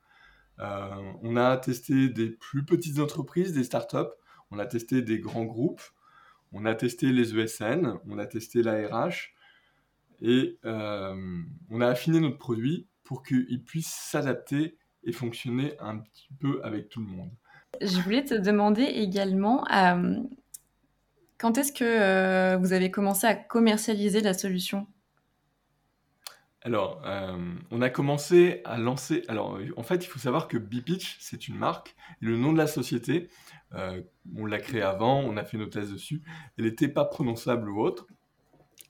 [0.59, 4.11] on a testé des plus petites entreprises, des startups.
[4.53, 5.81] On a testé des grands groupes,
[6.51, 9.33] on a testé les ESN, on a testé l'ARH
[10.21, 16.29] et euh, on a affiné notre produit pour qu'il puisse s'adapter et fonctionner un petit
[16.39, 17.31] peu avec tout le monde.
[17.81, 20.21] Je voulais te demander également euh,
[21.39, 24.85] quand est-ce que euh, vous avez commencé à commercialiser la solution?
[26.65, 27.01] Alors,
[27.71, 29.23] on a commencé à lancer.
[29.27, 31.93] Alors, en fait, il faut savoir que Bpitch, c'est une marque.
[32.21, 33.27] Et le nom de la société,
[33.75, 34.01] euh,
[34.37, 36.21] on l'a créé avant, on a fait nos tests dessus.
[36.57, 38.07] Elle n'était pas prononçable ou autre.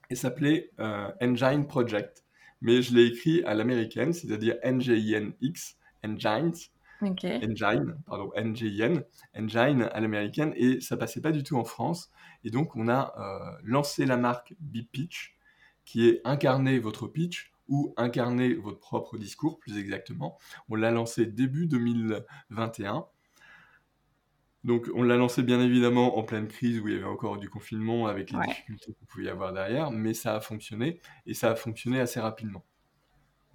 [0.10, 2.24] Elle s'appelait euh, Engine Project.
[2.62, 6.70] Mais je l'ai écrit à l'américaine, c'est-à-dire N-G-I-N-X, Engines.
[7.02, 9.04] Engine, pardon, N-G-I-N,
[9.36, 12.12] Engine à l'américaine, et ça passait pas du tout en France.
[12.46, 15.36] Et donc, on a euh, lancé la marque Bip Pitch,
[15.84, 20.38] qui est incarner votre pitch ou incarner votre propre discours, plus exactement.
[20.70, 23.06] On l'a lancé début 2021
[24.64, 27.50] donc on l'a lancé bien évidemment en pleine crise où il y avait encore du
[27.50, 31.52] confinement avec les difficultés qu'il pouvait y avoir derrière, mais ça a fonctionné et ça
[31.52, 32.64] a fonctionné assez rapidement.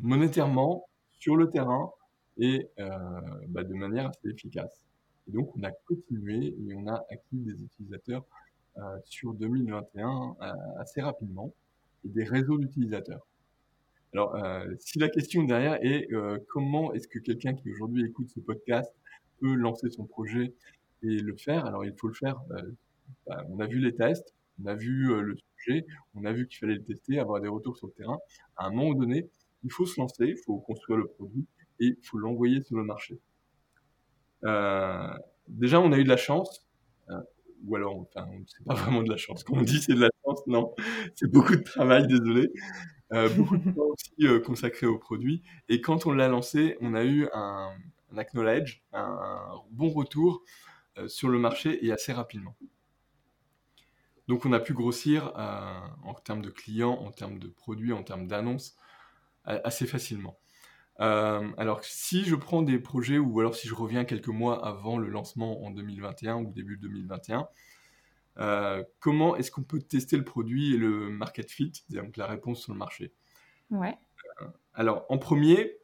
[0.01, 0.87] Monétairement,
[1.18, 1.90] sur le terrain
[2.37, 2.90] et euh,
[3.49, 4.87] bah, de manière assez efficace.
[5.29, 8.25] Et donc on a continué et on a acquis des utilisateurs
[8.77, 11.53] euh, sur 2021 euh, assez rapidement
[12.05, 13.27] et des réseaux d'utilisateurs.
[14.14, 14.37] Alors
[14.79, 16.09] si la question derrière est
[16.49, 18.90] comment est-ce que quelqu'un qui aujourd'hui écoute ce podcast
[19.40, 20.55] peut lancer son projet
[21.03, 21.66] et le faire?
[21.66, 22.40] Alors il faut le faire.
[22.53, 22.62] Euh,
[23.27, 26.47] bah, on a vu les tests, on a vu euh, le sujet, on a vu
[26.47, 28.18] qu'il fallait le tester, avoir des retours sur le terrain.
[28.57, 29.29] À un moment donné,
[29.64, 31.47] il faut se lancer, il faut construire le produit
[31.81, 33.18] et il faut l'envoyer sur le marché.
[34.44, 35.11] Euh,
[35.49, 36.66] déjà, on a eu de la chance,
[37.64, 39.42] ou alors, enfin, c'est pas vraiment de la chance.
[39.42, 40.75] Quand on dit c'est de la chance, non,
[41.14, 42.50] c'est beaucoup de travail, désolé.
[43.11, 45.42] Beaucoup de temps aussi consacré au produit.
[45.69, 47.73] Et quand on l'a lancé, on a eu un,
[48.17, 50.42] acknowledge, un bon retour
[50.98, 52.56] euh, sur le marché et assez rapidement.
[54.27, 58.02] Donc on a pu grossir euh, en termes de clients, en termes de produits, en
[58.02, 58.77] termes d'annonces
[59.44, 60.38] assez facilement.
[61.00, 64.98] Euh, alors si je prends des projets ou alors si je reviens quelques mois avant
[64.98, 67.48] le lancement en 2021 ou début 2021,
[68.99, 72.73] comment est-ce qu'on peut tester le produit et le market fit, donc la réponse sur
[72.73, 73.13] le marché?
[73.71, 73.97] Ouais.
[74.75, 75.77] alors, en premier,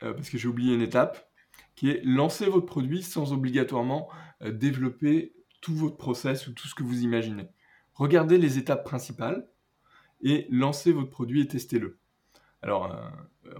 [0.00, 1.30] parce que j'ai oublié une étape,
[1.74, 4.08] qui est lancer votre produit sans obligatoirement
[4.44, 7.48] développer tout votre process ou tout ce que vous imaginez.
[7.94, 9.48] Regardez les étapes principales
[10.20, 11.98] et lancez votre produit et testez-le.
[12.62, 12.94] Alors,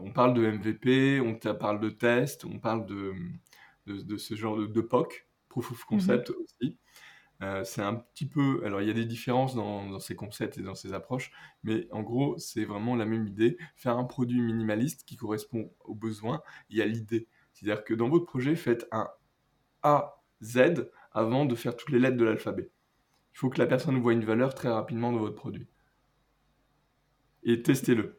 [0.01, 3.15] on parle de MVP, on parle de test, on parle de,
[3.87, 6.37] de, ce genre de, de, POC, Proof of Concept mhm.
[6.43, 6.79] aussi.
[7.43, 8.63] Euh, c'est un petit peu.
[8.65, 11.33] Alors, il y a des différences dans, ces concepts et dans ces approches,
[11.65, 13.59] mais en gros, c'est vraiment la même idée.
[13.77, 17.29] Faire un produit minimaliste qui correspond aux besoins et à l'idée.
[17.53, 19.09] C'est-à-dire que dans votre projet, faites un
[19.83, 22.71] A, Z avant de faire toutes les lettres de l'alphabet.
[23.35, 25.69] Il faut que la personne voit une valeur très rapidement dans votre produit.
[27.43, 28.19] Et testez-le.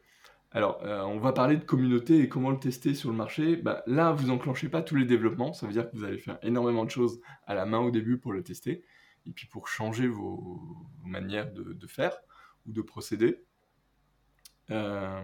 [0.50, 3.56] Alors, euh, on va parler de communauté et comment le tester sur le marché.
[3.56, 5.52] Bah, là, vous enclenchez pas tous les développements.
[5.52, 8.18] Ça veut dire que vous allez faire énormément de choses à la main au début
[8.18, 8.84] pour le tester
[9.28, 10.60] et puis pour changer vos,
[11.04, 12.16] manières de, faire
[12.66, 13.44] ou de procéder.
[14.70, 15.22] Euh,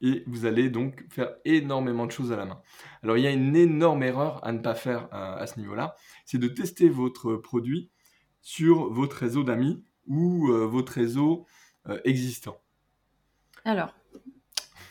[0.00, 2.60] et vous allez donc faire énormément de choses à la main.
[3.02, 5.96] Alors il y a une énorme erreur à ne pas faire euh, à, ce niveau-là,
[6.24, 7.90] c'est de tester votre produit
[8.42, 11.46] sur votre réseau d'amis ou euh, votre réseau
[12.04, 12.58] existant.
[13.66, 13.94] Alors,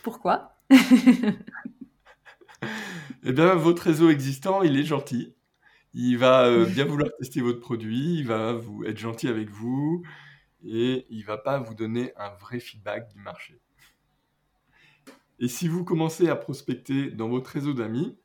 [0.04, 0.56] pourquoi?
[3.26, 5.34] Eh bien, votre réseau existant, il est gentil.
[5.94, 10.04] Il va euh, bien vouloir tester votre produit, il va vous être gentil avec vous
[10.64, 13.60] et il va pas vous donner un vrai feedback du marché.
[15.40, 18.18] Et si vous commencez à prospecter dans votre réseau d'amis,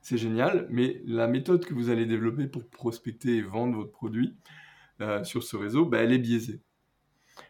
[0.00, 4.36] c'est génial, mais la méthode que vous allez développer pour prospecter et vendre votre produit
[5.00, 6.62] euh, sur ce réseau, bah, elle est biaisée.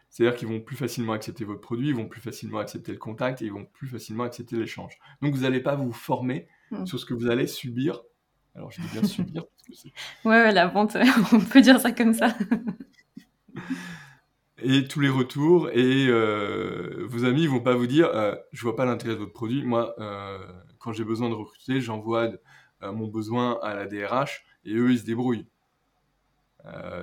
[0.08, 3.42] C'est-à-dire qu'ils vont plus facilement accepter votre produit, ils vont plus facilement accepter le contact
[3.42, 4.98] et ils vont plus facilement accepter l'échange.
[5.20, 6.86] Donc vous n'allez pas vous former mmh.
[6.86, 8.02] sur ce que vous allez subir
[8.56, 9.44] alors, je dis bien subir.
[9.44, 10.28] Parce que c'est...
[10.28, 10.96] Ouais, la vente,
[11.32, 12.34] on peut dire ça comme ça.
[14.58, 18.62] et tous les retours, et euh, vos amis ne vont pas vous dire euh, Je
[18.62, 19.62] vois pas l'intérêt de votre produit.
[19.62, 20.38] Moi, euh,
[20.78, 22.30] quand j'ai besoin de recruter, j'envoie
[22.82, 25.48] mon besoin à la DRH et eux, ils se débrouillent.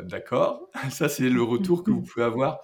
[0.04, 2.60] D'accord Ça, c'est le retour que vous pouvez avoir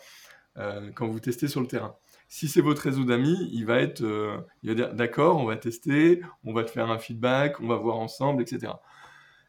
[0.96, 1.96] quand vous testez sur le terrain.
[2.32, 5.58] Si c'est votre réseau d'amis, il va être, euh, il va dire d'accord, on va
[5.58, 8.74] tester, on va te faire un feedback, on va voir ensemble, etc.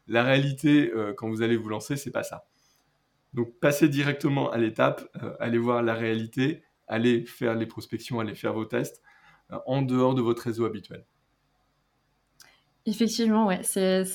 [0.07, 2.47] La réalité, euh, quand vous allez vous lancer, c'est pas ça.
[3.35, 8.33] Donc passez directement à l'étape, euh, allez voir la réalité, allez faire les prospections, allez
[8.33, 9.03] faire vos tests
[9.67, 11.05] en dehors de votre réseau habituel.
[12.87, 14.07] Effectivement, ouais, c'est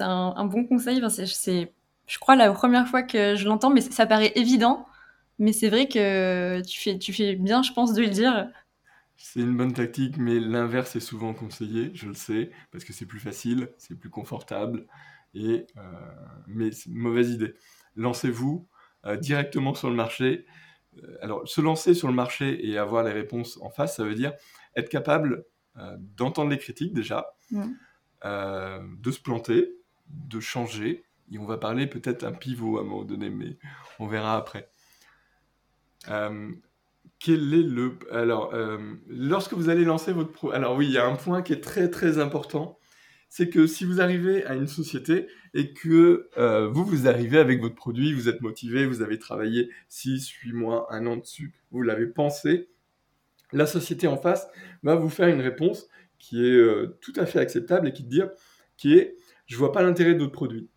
[0.00, 1.02] un, un, bon conseil.
[1.10, 1.72] c'est,
[2.06, 4.86] je crois, la première fois que je l'entends, mais ça paraît évident.
[5.38, 8.48] Mais c'est vrai que tu fais, tu fais bien, je pense, de le dire.
[9.16, 13.06] C'est une bonne tactique, mais l'inverse est souvent conseillé, je le sais, parce que c'est
[13.06, 14.86] plus facile, c'est plus confortable,
[15.34, 15.82] et, euh,
[16.46, 17.54] mais c'est une mauvaise idée.
[17.96, 18.68] Lancez-vous
[19.06, 20.44] euh, directement sur le marché.
[21.02, 24.14] Euh, alors, se lancer sur le marché et avoir les réponses en face, ça veut
[24.14, 24.32] dire
[24.74, 25.44] être capable
[26.16, 27.64] d'entendre les critiques déjà, mmh.
[28.24, 29.76] de se planter,
[30.08, 33.58] de changer, et on va parler peut-être un pivot à un moment donné, mais
[33.98, 34.70] on verra après.
[36.08, 36.50] Euh,
[37.18, 38.78] quel est le alors euh,
[39.08, 41.90] lorsque vous allez lancer votre alors oui il y a un point qui est très
[41.90, 42.78] très important.
[43.28, 47.60] C'est que si vous arrivez à une société et que euh, vous vous arrivez avec
[47.60, 51.82] votre produit vous êtes motivé vous avez travaillé 6 8 mois un an dessus vous
[51.82, 52.68] l'avez pensé
[53.52, 54.46] la société en face
[54.82, 55.88] va vous faire une réponse
[56.18, 56.66] qui est
[57.00, 58.30] tout à fait acceptable et qui dire
[58.76, 60.68] qui est je vois pas l'intérêt de votre produit.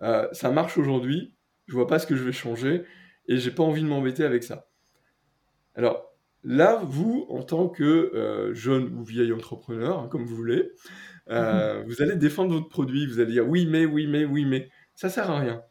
[0.00, 1.34] Ça marche aujourd'hui
[1.68, 2.84] je vois pas ce que je vais changer
[3.28, 4.68] et j'ai pas envie de m'embêter avec ça.
[5.74, 6.12] Alors
[6.44, 10.70] là, vous, en tant que euh, jeune ou vieil entrepreneur, hein, comme vous voulez,
[11.30, 11.86] euh, mhm.
[11.86, 14.68] vous allez défendre votre produit, vous allez dire oui, mais, oui, mais, oui, mais.
[14.94, 15.62] Ça sert à rien.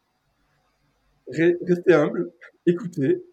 [1.28, 2.32] Restez humble,
[2.66, 3.24] écoutez,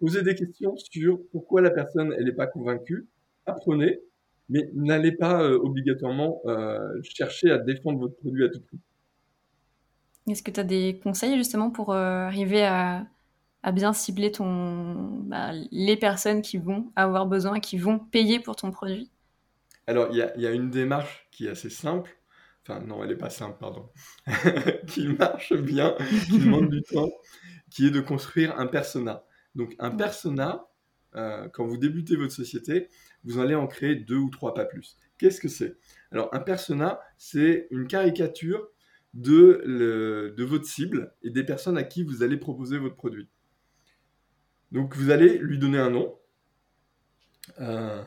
[0.00, 3.06] posez des questions sur pourquoi la personne elle n'est pas convaincue,
[3.46, 4.00] apprenez,
[4.48, 6.42] mais n'allez pas euh, obligatoirement
[7.02, 8.78] chercher à défendre votre produit à tout prix.
[10.28, 13.06] Est-ce que tu as des conseils justement pour arriver à,
[13.66, 14.94] à bien cibler ton,
[15.24, 19.10] bah, les personnes qui vont avoir besoin, qui vont payer pour ton produit
[19.88, 22.16] Alors, il y, y a, une démarche qui est assez simple.
[22.62, 23.90] Enfin, non, elle n'est pas simple, pardon.
[24.86, 25.96] qui marche bien,
[26.26, 27.10] qui demande du temps,
[27.68, 29.24] qui est de construire un persona.
[29.56, 30.68] Donc, un persona,
[31.16, 32.88] euh, quand vous débutez votre société,
[33.24, 34.96] vous allez en créer deux ou trois, pas plus.
[35.18, 35.76] Qu'est-ce que c'est?
[36.12, 38.68] Alors, un persona, c'est une caricature
[39.12, 43.28] de, le, de votre cible et des personnes à qui vous allez proposer votre produit.
[44.72, 46.14] Donc vous allez lui donner un nom.
[47.60, 48.02] Euh,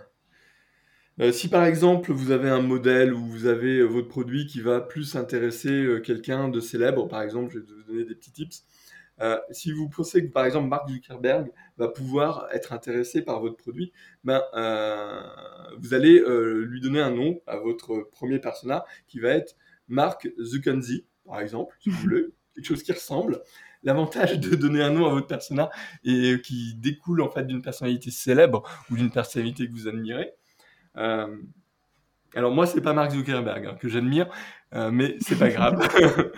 [1.20, 4.62] euh, si par exemple vous avez un modèle ou vous avez euh, votre produit qui
[4.62, 8.66] va plus intéresser quelqu'un de célèbre, par exemple, je vais vous donner des petits tips.
[9.52, 13.92] Si vous pensez que par exemple Mark Zuckerberg va pouvoir être intéressé par votre produit,
[14.24, 14.42] ben,
[15.78, 16.24] vous allez
[16.66, 19.58] lui donner un nom à votre premier persona qui va être
[19.90, 23.42] Mark Zuckerberg, par exemple, si vous voulez, quelque chose qui ressemble.
[23.84, 25.70] L'avantage de donner un nom à votre persona
[26.04, 30.34] et qui découle en fait d'une personnalité célèbre ou d'une personnalité que vous admirez.
[30.96, 34.28] alors moi, c'est pas Mark Zuckerberg hein, que j'admire,
[34.74, 35.80] mais c'est pas grave.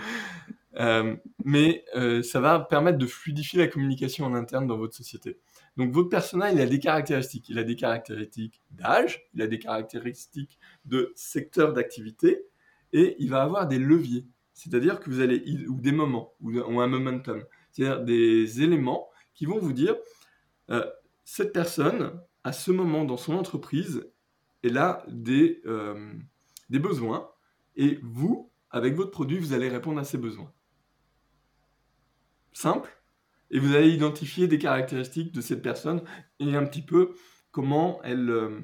[0.80, 5.38] Euh, mais euh, ça va permettre de fluidifier la communication en interne dans votre société.
[5.76, 7.50] Donc votre personnel, il a des caractéristiques.
[7.50, 12.46] Il a des caractéristiques d'âge, il a des caractéristiques de secteur d'activité,
[12.94, 14.26] et il va avoir des leviers.
[14.64, 17.44] C'est-à-dire que vous allez, ou des moments, ou, un momentum.
[17.72, 19.96] C'est-à-dire des éléments qui vont vous dire,
[20.70, 20.86] euh,
[21.24, 24.08] cette personne, à ce moment dans son entreprise,
[24.64, 25.64] elle a des,
[26.70, 27.32] des besoins,
[27.76, 30.52] et vous, avec votre produit, vous allez répondre à ces besoins
[32.54, 32.90] simple,
[33.50, 36.02] et vous allez identifier des caractéristiques de cette personne
[36.40, 37.16] et un petit peu
[37.52, 38.62] comment elle euh,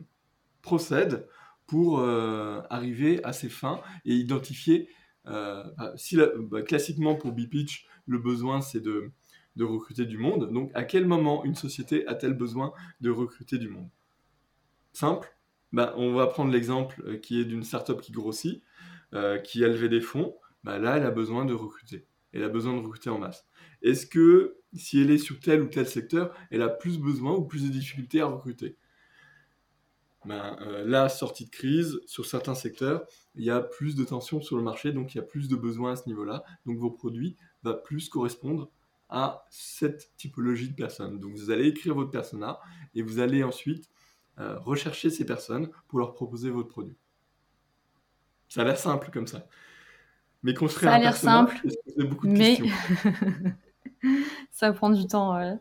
[0.61, 1.27] procède
[1.65, 4.89] pour euh, arriver à ses fins et identifier,
[5.27, 9.11] euh, bah, si bah, classiquement pour B-Pitch, le besoin c'est de,
[9.59, 13.89] recruter du monde, donc à quel moment une société a-t-elle besoin de recruter du monde?
[14.93, 15.35] Simple,
[15.73, 18.63] bah, on va prendre l'exemple qui est d'une startup qui grossit,
[19.43, 22.73] qui a levé des fonds, bah, là elle a besoin de recruter, elle a besoin
[22.73, 23.47] de recruter en masse.
[23.81, 27.45] Est-ce que si elle est sur tel ou tel secteur, elle a plus besoin ou
[27.45, 28.77] plus de difficultés à recruter?
[30.27, 33.05] Ben, euh, La sortie de crise, sur certains secteurs,
[33.35, 35.55] il y a plus de tensions sur le marché, donc il y a plus de
[35.55, 36.43] besoins à ce niveau-là.
[36.65, 38.69] Donc vos produits vont plus correspondre
[39.09, 41.19] à cette typologie de personnes.
[41.19, 42.59] Donc vous allez écrire votre persona
[42.93, 43.89] et vous allez ensuite
[44.39, 46.97] euh, rechercher ces personnes pour leur proposer votre produit.
[48.49, 49.47] Ça a l'air simple comme ça.
[50.43, 51.55] Mais construire ça a l'air simple,
[51.97, 52.59] beaucoup de mais...
[54.51, 55.57] ça prend du temps.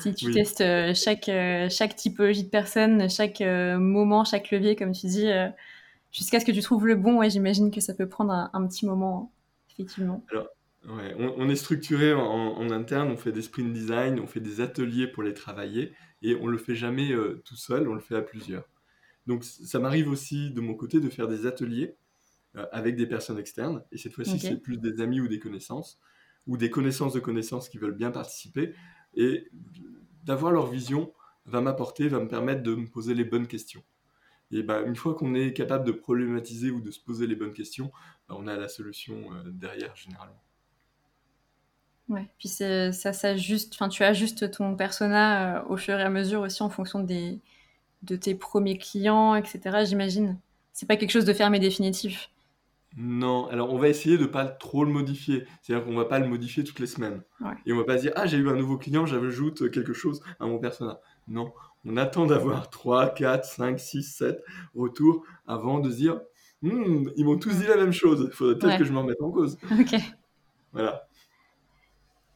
[0.00, 4.76] Si tu testes euh, chaque, euh, chaque typologie de personne, chaque euh, moment, chaque levier,
[4.76, 5.28] comme tu dis,
[6.12, 8.86] jusqu'à ce que tu trouves le bon, ouais, j'imagine que ça peut prendre un, petit
[8.86, 9.32] moment,
[9.70, 10.24] effectivement.
[10.30, 10.48] Alors,
[10.88, 15.06] ouais, on, est structuré en, interne, on fait des sprint design, on fait des ateliers
[15.06, 17.12] pour les travailler, et on le fait jamais
[17.44, 18.68] tout seul, on le fait à plusieurs.
[19.26, 21.94] Donc ça m'arrive aussi de mon côté de faire des ateliers
[22.72, 26.00] avec des personnes externes, et cette fois-ci c'est plus des amis ou des connaissances,
[26.46, 28.74] ou des connaissances de connaissances qui veulent bien participer.
[29.14, 29.48] Et
[30.24, 31.12] d'avoir leur vision
[31.46, 33.82] va m'apporter, va me permettre de me poser les bonnes questions.
[34.50, 37.52] Et bah, une fois qu'on est capable de problématiser ou de se poser les bonnes
[37.52, 37.90] questions,
[38.28, 40.42] bah, on a la solution euh, derrière généralement.
[42.08, 46.40] Ouais, puis ça s'ajuste, enfin tu ajustes ton persona euh, au fur et à mesure
[46.40, 47.38] aussi en fonction des,
[48.02, 49.84] de tes premiers clients, etc.
[49.84, 50.38] J'imagine.
[50.72, 52.30] C'est pas quelque chose de fermé définitif.
[53.00, 55.46] Non, alors on va essayer de pas trop le modifier.
[55.62, 57.22] C'est-à-dire qu'on va pas le modifier toutes les semaines.
[57.64, 60.46] Et on va pas dire ah j'ai eu un nouveau client, j'ajoute quelque chose à
[60.46, 60.98] mon persona.
[61.28, 61.52] Non,
[61.84, 64.44] on attend d'avoir 3, 4, 5, 6, 7
[64.74, 66.20] retours avant de se dire
[66.62, 68.26] hmm, ils m'ont tous dit la même chose.
[68.32, 69.58] Il faudrait peut-être que je m'en remette en cause.
[69.78, 69.94] Ok.
[70.72, 71.06] Voilà.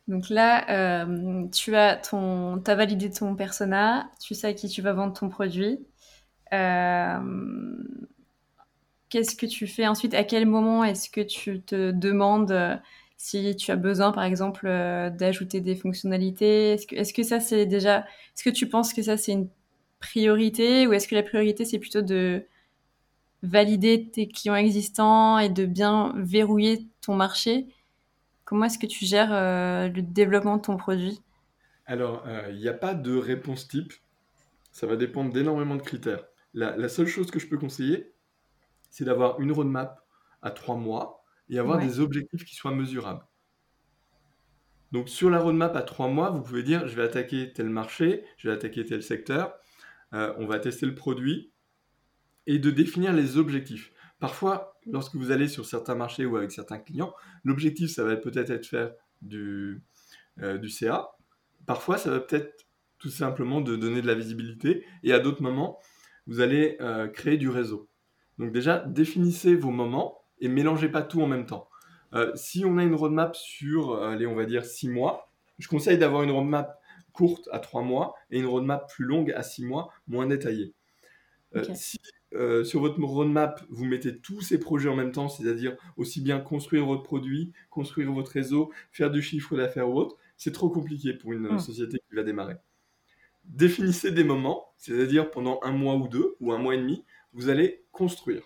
[0.06, 4.80] Donc là, euh, tu as ton, as validé ton persona, tu sais à qui tu
[4.80, 5.80] vas vendre ton produit.
[6.52, 7.18] Euh,
[9.12, 10.14] qu'est-ce que tu fais ensuite?
[10.14, 12.74] À quel moment est-ce que tu te demandes euh,
[13.18, 16.72] si tu as besoin, par exemple, euh, d'ajouter des fonctionnalités?
[16.72, 17.98] Est-ce que, ça, c'est déjà...
[18.34, 19.50] Est-ce que tu penses que ça, c'est une
[20.00, 22.46] priorité ou est-ce que la priorité, c'est plutôt de
[23.42, 27.66] valider tes clients existants et de bien verrouiller ton marché?
[28.46, 31.20] Comment est-ce que tu gères euh, le développement de ton produit?
[31.84, 33.92] Alors, il n'y a pas de réponse type.
[34.70, 36.24] Ça va dépendre d'énormément de critères.
[36.54, 38.12] la, seule chose que je peux conseiller,
[38.92, 40.06] c'est d'avoir une roadmap
[40.42, 43.26] à trois mois et avoir des objectifs qui soient mesurables.
[44.92, 48.24] Donc sur la roadmap à trois mois, vous pouvez dire je vais attaquer tel marché,
[48.36, 49.54] je vais attaquer tel secteur,
[50.12, 51.50] euh, on va tester le produit
[52.46, 53.92] et de définir les objectifs.
[54.20, 58.50] Parfois, lorsque vous allez sur certains marchés ou avec certains clients, l'objectif, ça va peut-être
[58.50, 59.82] être faire du,
[60.40, 61.10] euh, du CA.
[61.66, 62.66] Parfois, ça va peut-être
[62.98, 64.84] tout simplement de donner de la visibilité.
[65.02, 65.78] Et à d'autres moments,
[66.26, 67.88] vous allez euh, créer du réseau.
[68.38, 71.68] Donc déjà, définissez vos moments et mélangez pas tout en même temps.
[72.14, 75.68] Euh, si on a une roadmap sur, euh, allez, on va dire 6 mois, je
[75.68, 76.80] conseille d'avoir une roadmap
[77.12, 80.74] courte à 3 mois et une roadmap plus longue à 6 mois, moins détaillée.
[81.54, 81.98] Euh, si
[82.64, 86.86] sur votre roadmap, vous mettez tous ces projets en même temps, c'est-à-dire aussi bien construire
[86.86, 91.34] votre produit, construire votre réseau, faire du chiffre d'affaires ou autre, c'est trop compliqué pour
[91.34, 91.58] une hmm.
[91.58, 92.56] société qui va démarrer.
[93.44, 97.48] Définissez des moments, c'est-à-dire pendant un mois ou deux, ou un mois et demi, vous
[97.48, 98.42] allez construire.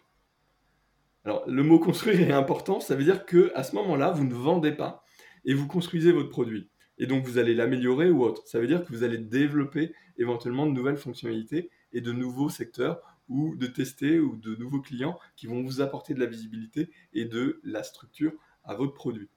[1.24, 4.34] Alors, le mot construire est important, ça veut dire que à ce moment-là, vous ne
[4.34, 5.05] vendez pas
[5.45, 6.70] et vous construisez votre produit.
[6.99, 8.47] et donc vous allez l'améliorer ou autre.
[8.47, 13.01] Ça veut dire que vous allez développer éventuellement de nouvelles fonctionnalités et de nouveaux secteurs
[13.28, 17.24] ou de tester ou de nouveaux clients qui vont vous apporter de la visibilité et
[17.24, 18.32] de la structure
[18.64, 19.28] à votre produit.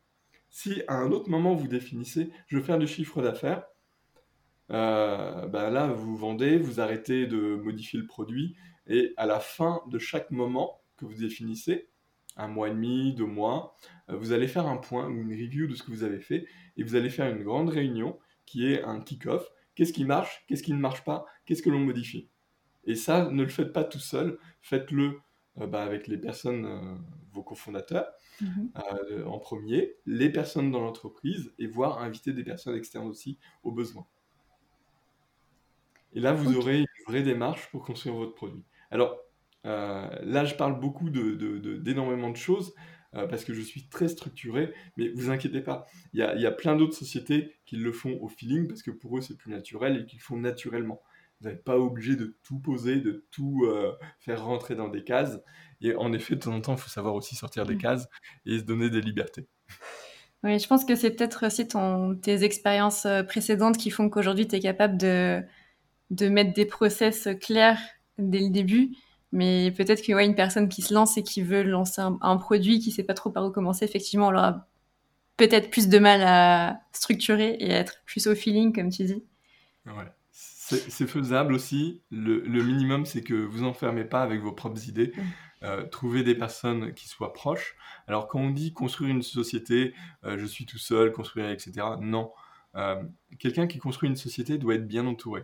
[0.50, 3.64] Si à un autre moment vous définissez, je veux faire du chiffre d'affaires,
[4.72, 8.56] euh, ben là vous vendez, vous arrêtez de modifier le produit
[8.90, 11.88] et à la fin de chaque moment que vous définissez,
[12.36, 13.76] un mois et demi, deux mois,
[14.10, 16.46] euh, vous allez faire un point ou une review de ce que vous avez fait
[16.76, 19.48] et vous allez faire une grande réunion qui est un kick-off.
[19.76, 22.30] Qu'est-ce qui marche Qu'est-ce qui ne marche pas Qu'est-ce que l'on modifie?
[22.86, 25.20] Et ça, ne le faites pas tout seul, faites-le
[25.60, 26.96] euh, bah, avec les personnes, euh,
[27.32, 28.08] vos cofondateurs,
[28.42, 28.72] mhm.
[29.28, 34.08] en premier, les personnes dans l'entreprise et voire inviter des personnes externes aussi au besoin.
[36.14, 38.64] Et là, vous aurez une vraie démarche pour construire votre produit.
[38.92, 39.18] Alors,
[39.64, 42.74] là, je parle beaucoup d'énormément de, de, choses,
[43.16, 46.76] euh, parce que je suis très structuré, mais vous inquiétez pas, il y a, plein
[46.76, 50.06] d'autres sociétés qui le font au feeling, parce que pour eux c'est plus naturel et
[50.06, 51.02] qu'ils font naturellement.
[51.42, 55.40] Vous n'êtes pas obligé de tout poser, de tout euh, faire rentrer dans des cases.
[55.82, 57.82] Et en effet, de temps en temps, il faut savoir aussi sortir des mm.
[57.82, 58.10] cases
[58.46, 59.48] et se donner des libertés.
[60.44, 64.48] Oui, je pense que c'est peut-être aussi ton, tes expériences euh, précédentes qui font qu'aujourd'hui,
[64.48, 65.42] tu es capable de,
[66.12, 67.80] de mettre des process clairs
[68.20, 68.92] dès le début
[69.32, 72.80] mais peut-être que ouais, une personne qui se lance et qui veut lancer un, produit,
[72.80, 74.68] qui sait pas trop par où commencer, effectivement, on aura
[75.38, 79.24] peut-être plus de mal à structurer et à être plus au feeling, comme tu dis.
[79.86, 80.12] Ouais.
[80.32, 82.02] C'est faisable aussi.
[82.12, 85.14] Le, le minimum, c'est que vous enfermez pas avec vos propres idées.
[85.16, 85.22] Mm.
[85.64, 87.76] Euh, trouver des personnes qui soient proches.
[88.08, 89.94] Alors quand on dit construire une société,
[90.24, 91.86] euh, je suis tout seul, construire, etc.
[92.00, 92.32] Non.
[92.76, 93.04] Euh,
[93.40, 95.44] quelqu'un qui construit une société doit être bien entouré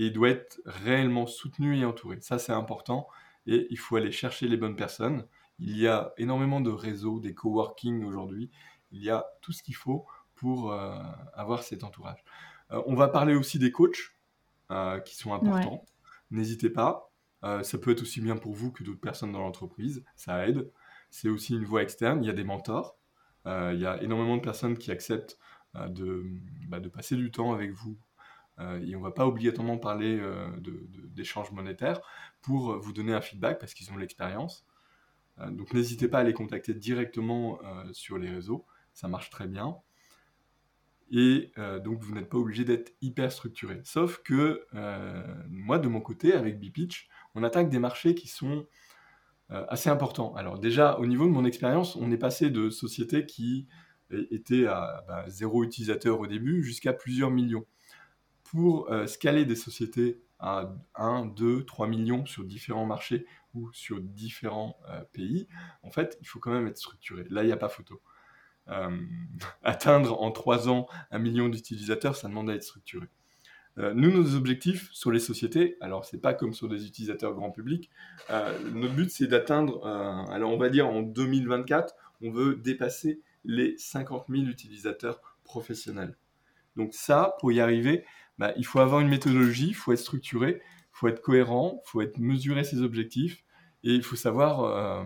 [0.00, 2.16] et il doit être réellement soutenu et entouré.
[2.22, 3.06] Ça, c'est important
[3.46, 5.26] et il faut aller chercher les bonnes personnes.
[5.58, 8.50] Il y a énormément de réseaux, des coworking aujourd'hui.
[8.92, 10.98] Il y a tout ce qu'il faut pour euh,
[11.34, 12.24] avoir cet entourage.
[12.70, 14.16] Euh, on va parler aussi des coachs
[14.70, 15.84] euh, qui sont importants.
[16.30, 17.12] N'hésitez pas.
[17.42, 20.02] ça peut être aussi bien pour vous que d'autres personnes dans l'entreprise.
[20.16, 20.70] Ça aide.
[21.10, 22.24] C'est aussi une voie externe.
[22.24, 22.96] Il y a des mentors.
[23.44, 25.38] il y a énormément de personnes qui acceptent
[25.74, 26.24] de,
[26.68, 27.98] bah, de passer du temps avec vous
[28.82, 30.48] et on ne va pas obligatoirement parler euh,
[31.08, 32.00] d'échanges monétaires
[32.42, 34.66] pour vous donner un feedback parce qu'ils ont l'expérience.
[35.38, 37.58] Euh, donc n'hésitez pas à les contacter directement
[37.92, 39.76] sur les réseaux, ça marche très bien.
[41.12, 41.52] Et
[41.82, 43.80] donc vous n'êtes pas obligé d'être hyper structuré.
[43.82, 44.64] Sauf que
[45.48, 48.68] moi de mon côté, avec Bpitch, on attaque des marchés qui sont
[49.48, 50.32] assez importants.
[50.36, 53.66] Alors déjà, au niveau de mon expérience, on est passé de sociétés qui
[54.30, 57.66] étaient à bah, zéro utilisateur au début jusqu'à plusieurs millions
[58.50, 63.24] pour euh, scaler des sociétés à 1, 2, 3 millions sur différents marchés
[63.54, 65.46] ou sur différents euh, pays,
[65.84, 67.24] en fait, il faut quand même être structuré.
[67.30, 68.00] Là, il n'y a pas photo.
[68.68, 68.90] Euh,
[69.62, 73.06] atteindre en 3 ans un million d'utilisateurs, ça demande à être structuré.
[73.76, 77.88] nous, nos objectifs sur les sociétés, alors c'est pas comme sur des utilisateurs grand public,
[78.28, 84.26] notre but c'est d'atteindre, alors on va dire en 2024, on veut dépasser les 50
[84.28, 86.16] 000 utilisateurs professionnels.
[86.76, 88.04] Donc ça, pour y arriver,
[88.40, 91.90] bah, il faut avoir une méthodologie, il faut être structuré, il faut être cohérent, il
[91.90, 93.44] faut être mesurer ses objectifs
[93.84, 95.04] et il faut savoir euh,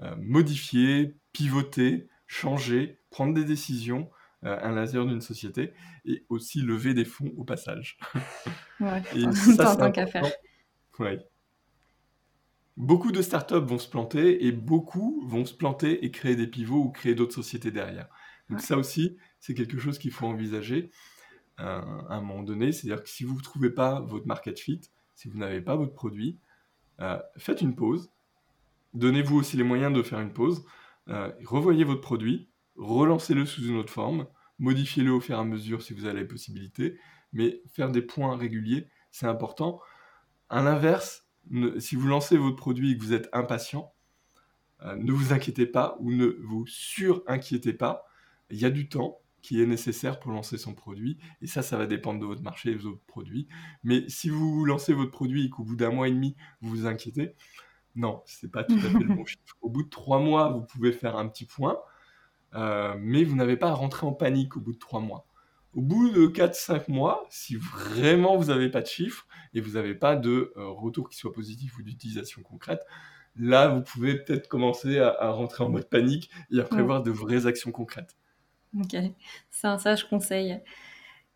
[0.00, 4.10] euh, modifier, pivoter, changer, prendre des décisions
[4.44, 5.74] euh, à l'intérieur d'une société
[6.06, 7.98] et aussi lever des fonds au passage.
[8.78, 10.26] Ouais, et ça, tant qu'à faire.
[12.76, 16.84] Beaucoup de startups vont se planter et beaucoup vont se planter et créer des pivots
[16.84, 18.06] ou créer d'autres sociétés derrière.
[18.50, 20.90] Donc ça aussi, c'est quelque chose qu'il faut envisager
[21.58, 22.72] à un moment donné.
[22.72, 24.80] C'est-à-dire que si vous ne trouvez pas votre market fit,
[25.14, 26.38] si vous n'avez pas votre produit,
[27.00, 28.10] euh, faites une pause.
[28.94, 30.64] Donnez-vous aussi les moyens de faire une pause.
[31.08, 34.26] Euh, revoyez votre produit, relancez-le sous une autre forme,
[34.58, 36.98] modifiez-le au fur et à mesure si vous avez la possibilité,
[37.32, 39.80] mais faire des points réguliers, c'est important.
[40.48, 41.26] À l'inverse,
[41.78, 43.92] si vous lancez votre produit et que vous êtes impatient,
[44.82, 48.04] euh, ne vous inquiétez pas ou ne vous surinquiétez pas.
[48.50, 51.18] Il y a du temps, qui est nécessaire pour lancer son produit.
[51.40, 53.46] Et ça, ça va dépendre de votre marché et de vos produits.
[53.84, 56.86] Mais si vous lancez votre produit et qu'au bout d'un mois et demi, vous vous
[56.86, 57.36] inquiétez,
[57.94, 59.56] non, c'est pas tout à fait le bon chiffre.
[59.60, 61.78] Au bout de trois mois, vous pouvez faire un petit point,
[62.54, 65.28] euh, mais vous n'avez pas à rentrer en panique au bout de trois mois.
[65.74, 69.94] Au bout de 4-5 mois, si vraiment vous n'avez pas de chiffres et vous n'avez
[69.94, 72.80] pas de euh, retour qui soit positif ou d'utilisation concrète,
[73.36, 77.46] là, vous pouvez peut-être commencer à, rentrer en mode panique et à prévoir de vraies
[77.46, 78.16] actions concrètes.
[78.74, 78.96] Ok,
[79.50, 80.60] c'est un sage conseil.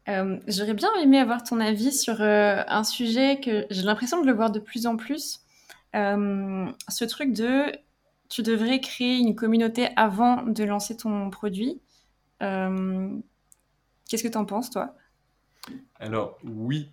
[0.08, 4.26] Euh, j'aurais bien aimé avoir ton avis sur euh, un sujet que j'ai l'impression de
[4.26, 5.40] le voir de plus en plus.
[5.94, 7.66] Euh, ce truc de
[8.28, 11.80] tu devrais créer une communauté avant de lancer ton produit.
[12.38, 14.94] Qu'est-ce que tu en penses, toi?
[15.96, 16.90] Alors, oui,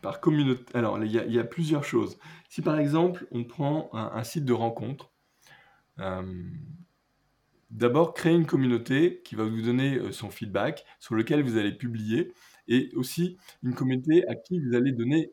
[0.00, 0.64] par communauté.
[0.74, 2.18] Alors, il y, a plusieurs choses.
[2.48, 5.10] Si par exemple, on prend un, site de rencontre,
[7.70, 12.32] d'abord créer une communauté qui va vous donner son feedback, sur lequel vous allez publier,
[12.68, 15.30] et aussi une communauté à qui vous allez donner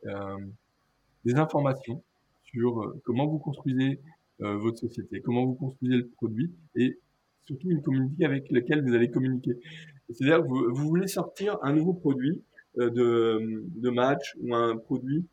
[1.25, 2.03] des informations
[2.43, 3.99] sur comment vous construisez
[4.39, 6.99] votre société, comment vous construisez le produit, et
[7.47, 9.57] surtout une communauté avec laquelle vous allez communiquer.
[10.09, 12.43] C'est-à-dire que vous, voulez sortir un nouveau produit
[12.77, 15.25] euh, de, match ou un produit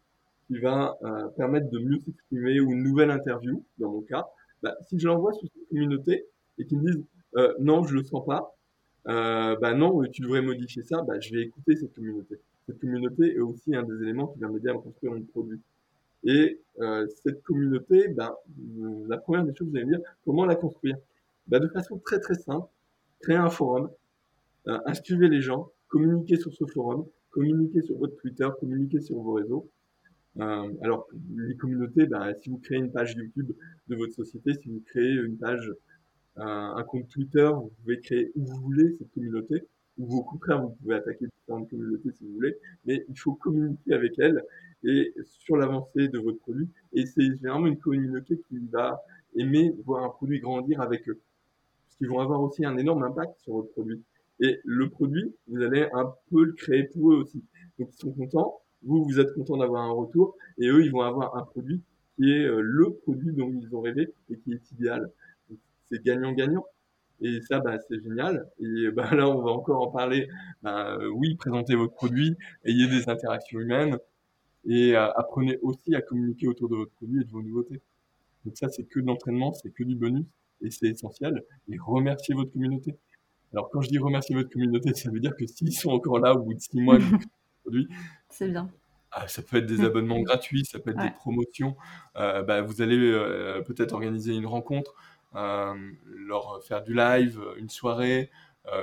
[0.46, 4.26] qui va euh, permettre de mieux s'exprimer ou une nouvelle interview, dans mon cas,
[4.62, 6.26] bah, si je l'envoie sur cette communauté
[6.59, 7.05] et qu'ils me disent
[7.36, 8.57] euh, non, je le sens pas,
[9.09, 12.40] euh, bah non, tu devrais modifier ça, bah, je vais écouter cette communauté.
[12.66, 15.61] Cette communauté est aussi un des éléments qui va m'aider à construire mon produit.
[16.24, 18.38] Et euh, cette communauté, bah,
[19.09, 20.96] la première des choses, vous allez me dire, comment la construire?
[21.46, 22.66] Bah, De façon très très simple,
[23.20, 23.90] créer un forum,
[24.68, 29.34] euh, inscrivez les gens, communiquez sur ce forum, communiquez sur votre Twitter, communiquez sur vos
[29.34, 29.68] réseaux.
[30.40, 33.52] Euh, alors, les communautés, bah, si vous créez une page YouTube
[33.88, 35.70] de votre société, si vous créez une page,
[36.39, 39.62] euh, un compte Twitter, vous pouvez créer où vous voulez cette communauté,
[39.99, 43.95] ou au contraire, vous pouvez attaquer différentes communautés si vous voulez, mais il faut communiquer
[43.95, 44.43] avec elles
[44.82, 46.68] et sur l'avancée de votre produit.
[46.93, 49.01] Et c'est généralement une communauté qui va
[49.37, 51.20] aimer voir un produit grandir avec eux.
[51.87, 54.03] Parce qu'ils vont avoir aussi un énorme impact sur votre produit.
[54.41, 57.43] Et le produit, vous allez un peu le créer pour eux aussi.
[57.78, 61.01] Donc ils sont contents, vous, vous êtes content d'avoir un retour, et eux, ils vont
[61.01, 61.80] avoir un produit
[62.16, 65.11] qui est euh, le produit dont ils ont rêvé et qui est idéal.
[65.89, 66.64] C'est gagnant-gagnant.
[67.20, 68.49] Et ça, bah, c'est génial.
[68.59, 70.28] Et bah, là, on va encore en parler.
[70.62, 73.99] Bah, oui, présentez votre produit, ayez des interactions humaines
[74.66, 77.80] et euh, apprenez aussi à communiquer autour de votre produit et de vos nouveautés.
[78.45, 80.26] Donc ça, c'est que de l'entraînement, c'est que du bonus
[80.62, 81.43] et c'est essentiel.
[81.68, 82.97] Et remerciez votre communauté.
[83.53, 86.35] Alors, quand je dis remercier votre communauté, ça veut dire que s'ils sont encore là
[86.35, 87.05] au bout de six mois du
[87.62, 87.89] produit,
[88.28, 88.70] c'est bien.
[89.12, 91.76] Ah, ça peut être des abonnements gratuits, ça peut être des promotions.
[92.16, 97.68] Euh, bah, vous allez euh, peut-être organiser une rencontre, euh, leur faire du live, une
[97.68, 98.30] soirée,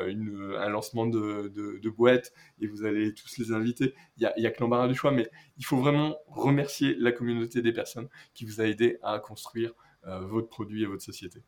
[0.07, 3.93] une, un lancement de, de, boîte, et vous allez tous les inviter.
[4.17, 7.61] Il n'y a, a, que l'embarras du choix, mais il faut vraiment remercier la communauté
[7.61, 9.73] des personnes qui vous a aidé à construire
[10.03, 11.41] votre produit et votre société.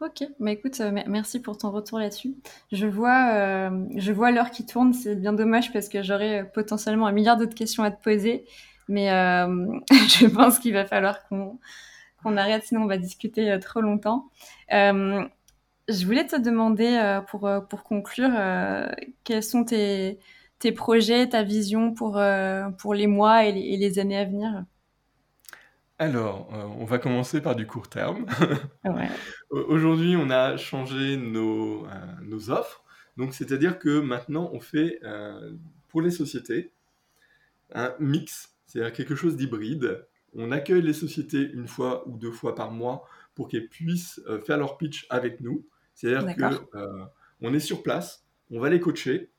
[0.00, 2.34] Ok, bah écoute, euh, merci pour ton retour là-dessus.
[2.72, 7.06] Je vois, euh, vois l'heure qui tourne, c'est bien dommage parce que j'aurais euh, potentiellement
[7.06, 8.44] un milliard d'autres questions à te poser,
[8.88, 9.06] mais
[9.90, 11.58] je pense qu'il va falloir qu'on
[12.24, 14.28] qu'on arrête, sinon on va discuter trop longtemps.
[14.70, 18.30] je voulais te demander pour, pour conclure,
[19.22, 20.18] quels sont tes,
[20.58, 22.20] tes projets, ta vision pour,
[22.78, 24.64] pour les mois et les, et les années à venir?
[25.98, 28.26] Alors, euh, on va commencer par du court terme.
[29.50, 31.90] Aujourd'hui, on a changé nos, euh,
[32.22, 32.84] nos offres.
[33.16, 35.52] Donc, c'est-à-dire que maintenant, on fait euh,
[35.88, 36.72] pour les sociétés
[37.72, 40.04] un mix, c'est-à-dire quelque chose d'hybride.
[40.34, 43.04] On accueille les sociétés une fois ou deux fois par mois
[43.34, 45.66] pour qu'elles puissent faire leur pitch avec nous.
[45.94, 46.66] C'est-à-dire
[47.38, 49.30] qu'on est sur place, on va les coacher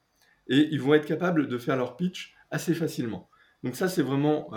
[0.48, 3.30] et ils vont être capables de faire leur pitch assez facilement.
[3.64, 4.52] Donc ça, c'est vraiment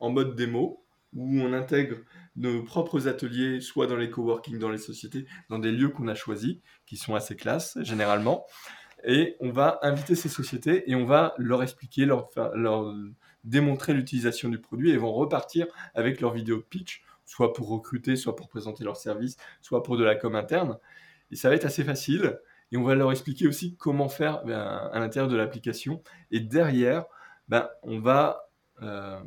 [0.00, 1.96] en mode démo où on intègre
[2.36, 6.14] nos propres ateliers, soit dans les coworking, dans les sociétés, dans des lieux qu'on a
[6.14, 8.46] choisis, qui sont assez classes généralement.
[9.04, 12.94] Et on va inviter ces sociétés et on va leur expliquer, leur, leur
[13.44, 18.36] démontrer l'utilisation du produit et vont repartir avec leur vidéo pitch, soit pour recruter, soit
[18.36, 20.78] pour présenter leur service, soit pour de la com interne.
[21.30, 22.38] Et ça va être assez facile.
[22.72, 24.60] Et on va leur expliquer aussi comment faire ben,
[24.92, 26.02] à l'intérieur de l'application.
[26.30, 27.04] Et derrière,
[27.48, 28.50] ben, on va
[28.82, 29.20] euh,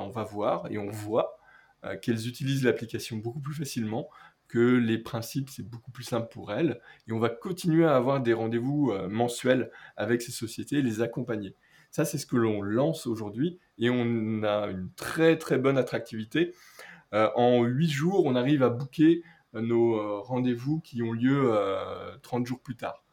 [0.00, 1.38] on va voir et on voit
[1.84, 4.08] euh, qu'elles utilisent l'application beaucoup plus facilement,
[4.48, 6.80] que les principes, c'est beaucoup plus simple pour elles.
[7.08, 11.00] Et on va continuer à avoir des rendez-vous euh, mensuels avec ces sociétés et les
[11.00, 11.54] accompagner.
[11.94, 16.52] Ça, c'est ce que l'on lance aujourd'hui et on a une très très bonne attractivité.
[17.12, 19.22] Euh, en 8 jours, on arrive à booker
[19.52, 21.56] nos rendez-vous qui ont lieu
[22.22, 23.04] 30 jours plus tard.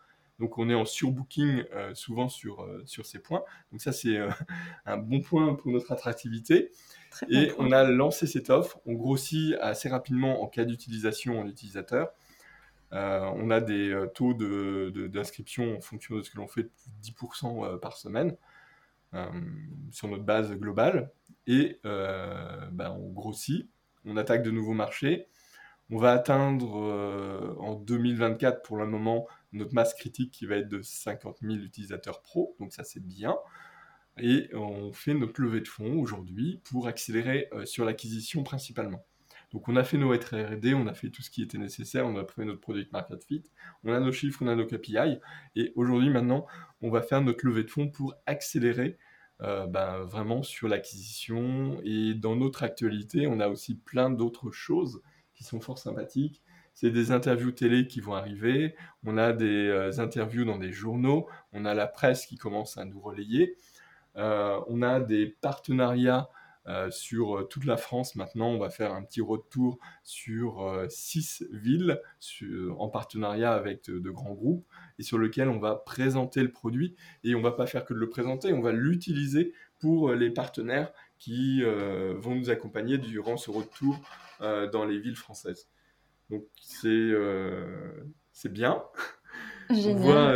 [0.41, 3.43] Donc on est en surbooking euh, souvent sur, euh, sur ces points.
[3.71, 4.27] Donc ça c'est euh,
[4.87, 6.71] un bon point pour notre attractivité.
[7.29, 8.79] et on a lancé cette offre.
[8.87, 12.11] On grossit assez rapidement en cas d'utilisation en utilisateur.
[12.91, 16.71] on a des taux d'inscription de, en fonction de ce que l'on fait,
[17.03, 18.35] 10% par semaine
[19.91, 21.11] sur notre base globale.
[21.47, 23.69] Et ben, on grossit,
[24.05, 25.27] on attaque de nouveaux marchés.
[25.89, 26.75] On va atteindre
[27.59, 32.21] en 2024 pour le moment notre masse critique qui va être de 50 000 utilisateurs
[32.21, 33.35] pro, donc ça c'est bien.
[34.17, 39.05] Et on fait notre levée de fonds aujourd'hui pour accélérer euh, sur l'acquisition principalement.
[39.51, 42.15] Donc on a fait nos RD, on a fait tout ce qui était nécessaire, on
[42.17, 43.43] a pris notre product market fit,
[43.83, 45.19] on a nos chiffres, on a nos KPI,
[45.55, 46.45] et aujourd'hui maintenant,
[46.81, 48.97] on va faire notre levée de fonds pour accélérer
[49.41, 51.81] euh, ben, vraiment sur l'acquisition.
[51.83, 55.01] Et dans notre actualité, on a aussi plein d'autres choses
[55.33, 56.43] qui sont fort sympathiques.
[56.73, 61.27] C'est des interviews télé qui vont arriver, on a des euh, interviews dans des journaux,
[61.51, 63.57] on a la presse qui commence à nous relayer,
[64.15, 66.29] euh, on a des partenariats
[66.67, 68.15] euh, sur euh, toute la France.
[68.15, 71.99] Maintenant, on va faire un petit retour sur euh, six villes
[72.77, 74.63] en partenariat avec de, grands groupes
[74.99, 76.95] et sur lequel on va présenter le produit.
[77.23, 80.93] Et on va pas faire que de le présenter, on va l'utiliser pour les partenaires
[81.17, 83.99] qui vont nous accompagner durant ce retour
[84.39, 85.69] dans les villes françaises.
[86.29, 87.11] Donc c'est
[88.31, 88.83] c'est bien.
[89.71, 90.33] On voit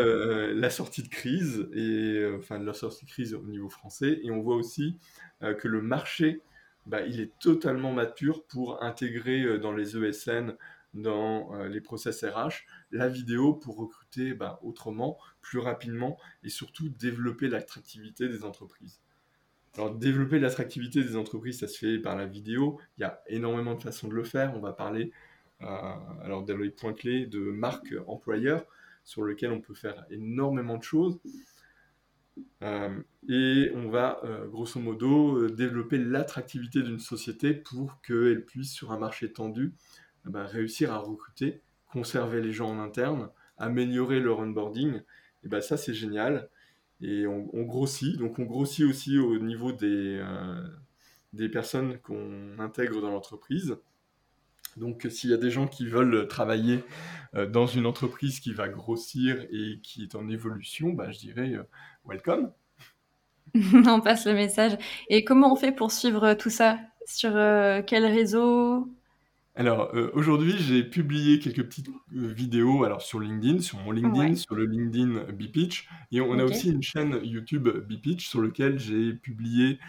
[0.53, 4.31] la sortie de crise et enfin de la sortie de crise au niveau français et
[4.31, 4.97] on voit aussi
[5.43, 6.41] euh, que le marché,
[6.85, 10.55] bah, il est totalement mature pour intégrer euh, dans les ESN,
[10.93, 16.89] dans euh, les process RH, la vidéo pour recruter bah, autrement, plus rapidement et surtout
[16.89, 19.01] développer l'attractivité des entreprises.
[19.75, 22.79] Alors, développer l'attractivité des entreprises, ça se fait par la vidéo.
[22.97, 24.55] Il y a énormément de façons de le faire.
[24.55, 25.11] On va parler,
[25.59, 28.65] alors dans les points clés, de marque employeur,
[29.05, 31.19] sur lequel on peut faire énormément de choses.
[32.63, 38.71] Euh, et on va, euh, grosso modo, euh, développer l'attractivité d'une société pour qu'elle puisse,
[38.71, 39.73] sur un marché tendu,
[40.25, 45.01] bah, réussir à recruter, conserver les gens en interne, améliorer leur onboarding.
[45.43, 46.49] Et ben ça, c'est génial.
[47.01, 48.17] Et on, grossit.
[48.17, 50.19] Donc, on grossit aussi au niveau des
[51.51, 53.77] personnes qu'on intègre dans l'entreprise.
[54.75, 56.83] Donc s'il y a des gens qui veulent travailler
[57.33, 61.53] dans une entreprise qui va grossir et qui est en évolution, bah, je dirais
[62.05, 62.51] welcome.
[63.87, 64.77] on passe le message.
[65.09, 66.79] Et comment on fait pour suivre tout ça?
[67.05, 68.87] Sur euh, quel réseau?
[69.55, 74.35] Alors euh, aujourd'hui, j'ai publié quelques petites euh, vidéos alors sur LinkedIn, sur mon LinkedIn,
[74.35, 79.13] sur le LinkedIn BPitch, et on a aussi une chaîne YouTube BPitch sur lequel j'ai
[79.13, 79.79] publié,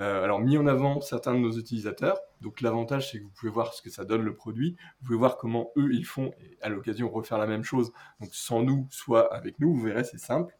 [0.00, 2.18] alors mis en avant certains de nos utilisateurs.
[2.40, 5.18] Donc l'avantage, c'est que vous pouvez voir ce que ça donne le produit, vous pouvez
[5.18, 7.92] voir comment eux ils font, et à l'occasion refaire la même chose.
[8.20, 10.56] Donc sans nous, soit avec nous, vous verrez, c'est simple.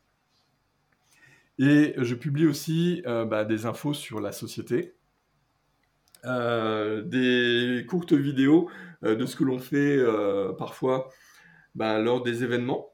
[1.61, 4.95] Et je publie aussi euh, bah, des infos sur la société,
[6.25, 8.71] euh, des courtes vidéos
[9.05, 9.99] euh, de ce que l'on fait
[10.59, 11.11] parfois
[11.75, 12.90] bah, lors des événements.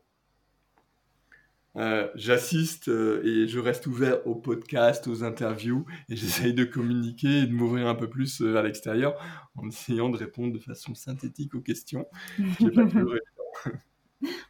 [2.14, 7.52] J'assiste et je reste ouvert aux podcasts, aux interviews, et j'essaye de communiquer et de
[7.52, 9.14] m'ouvrir un peu plus à l'extérieur
[9.56, 12.06] en essayant de répondre de façon synthétique aux questions.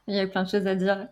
[0.07, 1.09] Il y a plein de choses à dire.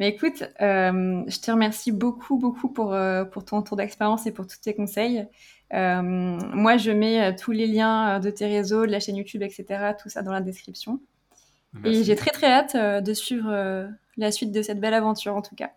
[0.00, 4.32] Mais écoute, euh, je te remercie beaucoup, beaucoup pour, euh, pour ton tour d'expérience et
[4.32, 5.26] pour tous tes conseils.
[5.74, 9.92] Euh, moi, je mets tous les liens de tes réseaux, de la chaîne YouTube, etc.,
[10.00, 11.00] tout ça dans la description.
[11.84, 15.54] Et j'ai très, très hâte de suivre la suite de cette belle aventure, en tout
[15.54, 15.70] cas.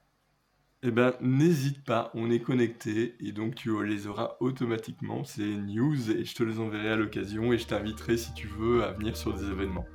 [0.88, 6.12] Eh ben, n'hésite pas, on est connecté et donc tu les auras automatiquement, ces news,
[6.12, 9.18] et je te les enverrai à l'occasion et je t'inviterai si tu veux à venir
[9.18, 9.86] sur des événements.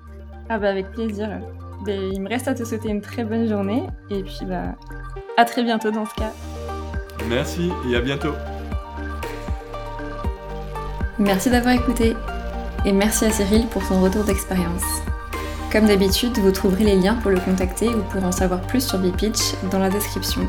[0.49, 1.29] Ah bah avec plaisir.
[1.85, 4.75] Ben, il me reste à te souhaiter une très bonne journée et puis bah
[5.37, 6.33] à très bientôt dans ce cas.
[7.29, 8.35] Merci et à bientôt.
[11.21, 12.17] Merci d'avoir écouté
[12.85, 15.03] et merci à Cyril pour son retour d'expérience.
[15.73, 18.99] Comme d'habitude, vous trouverez les liens pour le contacter ou pour en savoir plus sur
[18.99, 20.43] BPitch dans la description.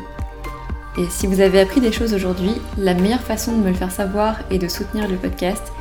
[0.98, 3.92] Et si vous avez appris des choses aujourd'hui, la meilleure façon de me le faire
[3.92, 5.72] savoir et de soutenir le podcast,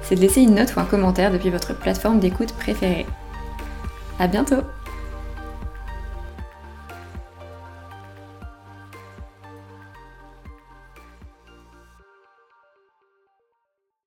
[0.00, 3.06] c'est de laisser une note ou un commentaire depuis votre plateforme d'écoute préférée.
[4.18, 4.62] À bientôt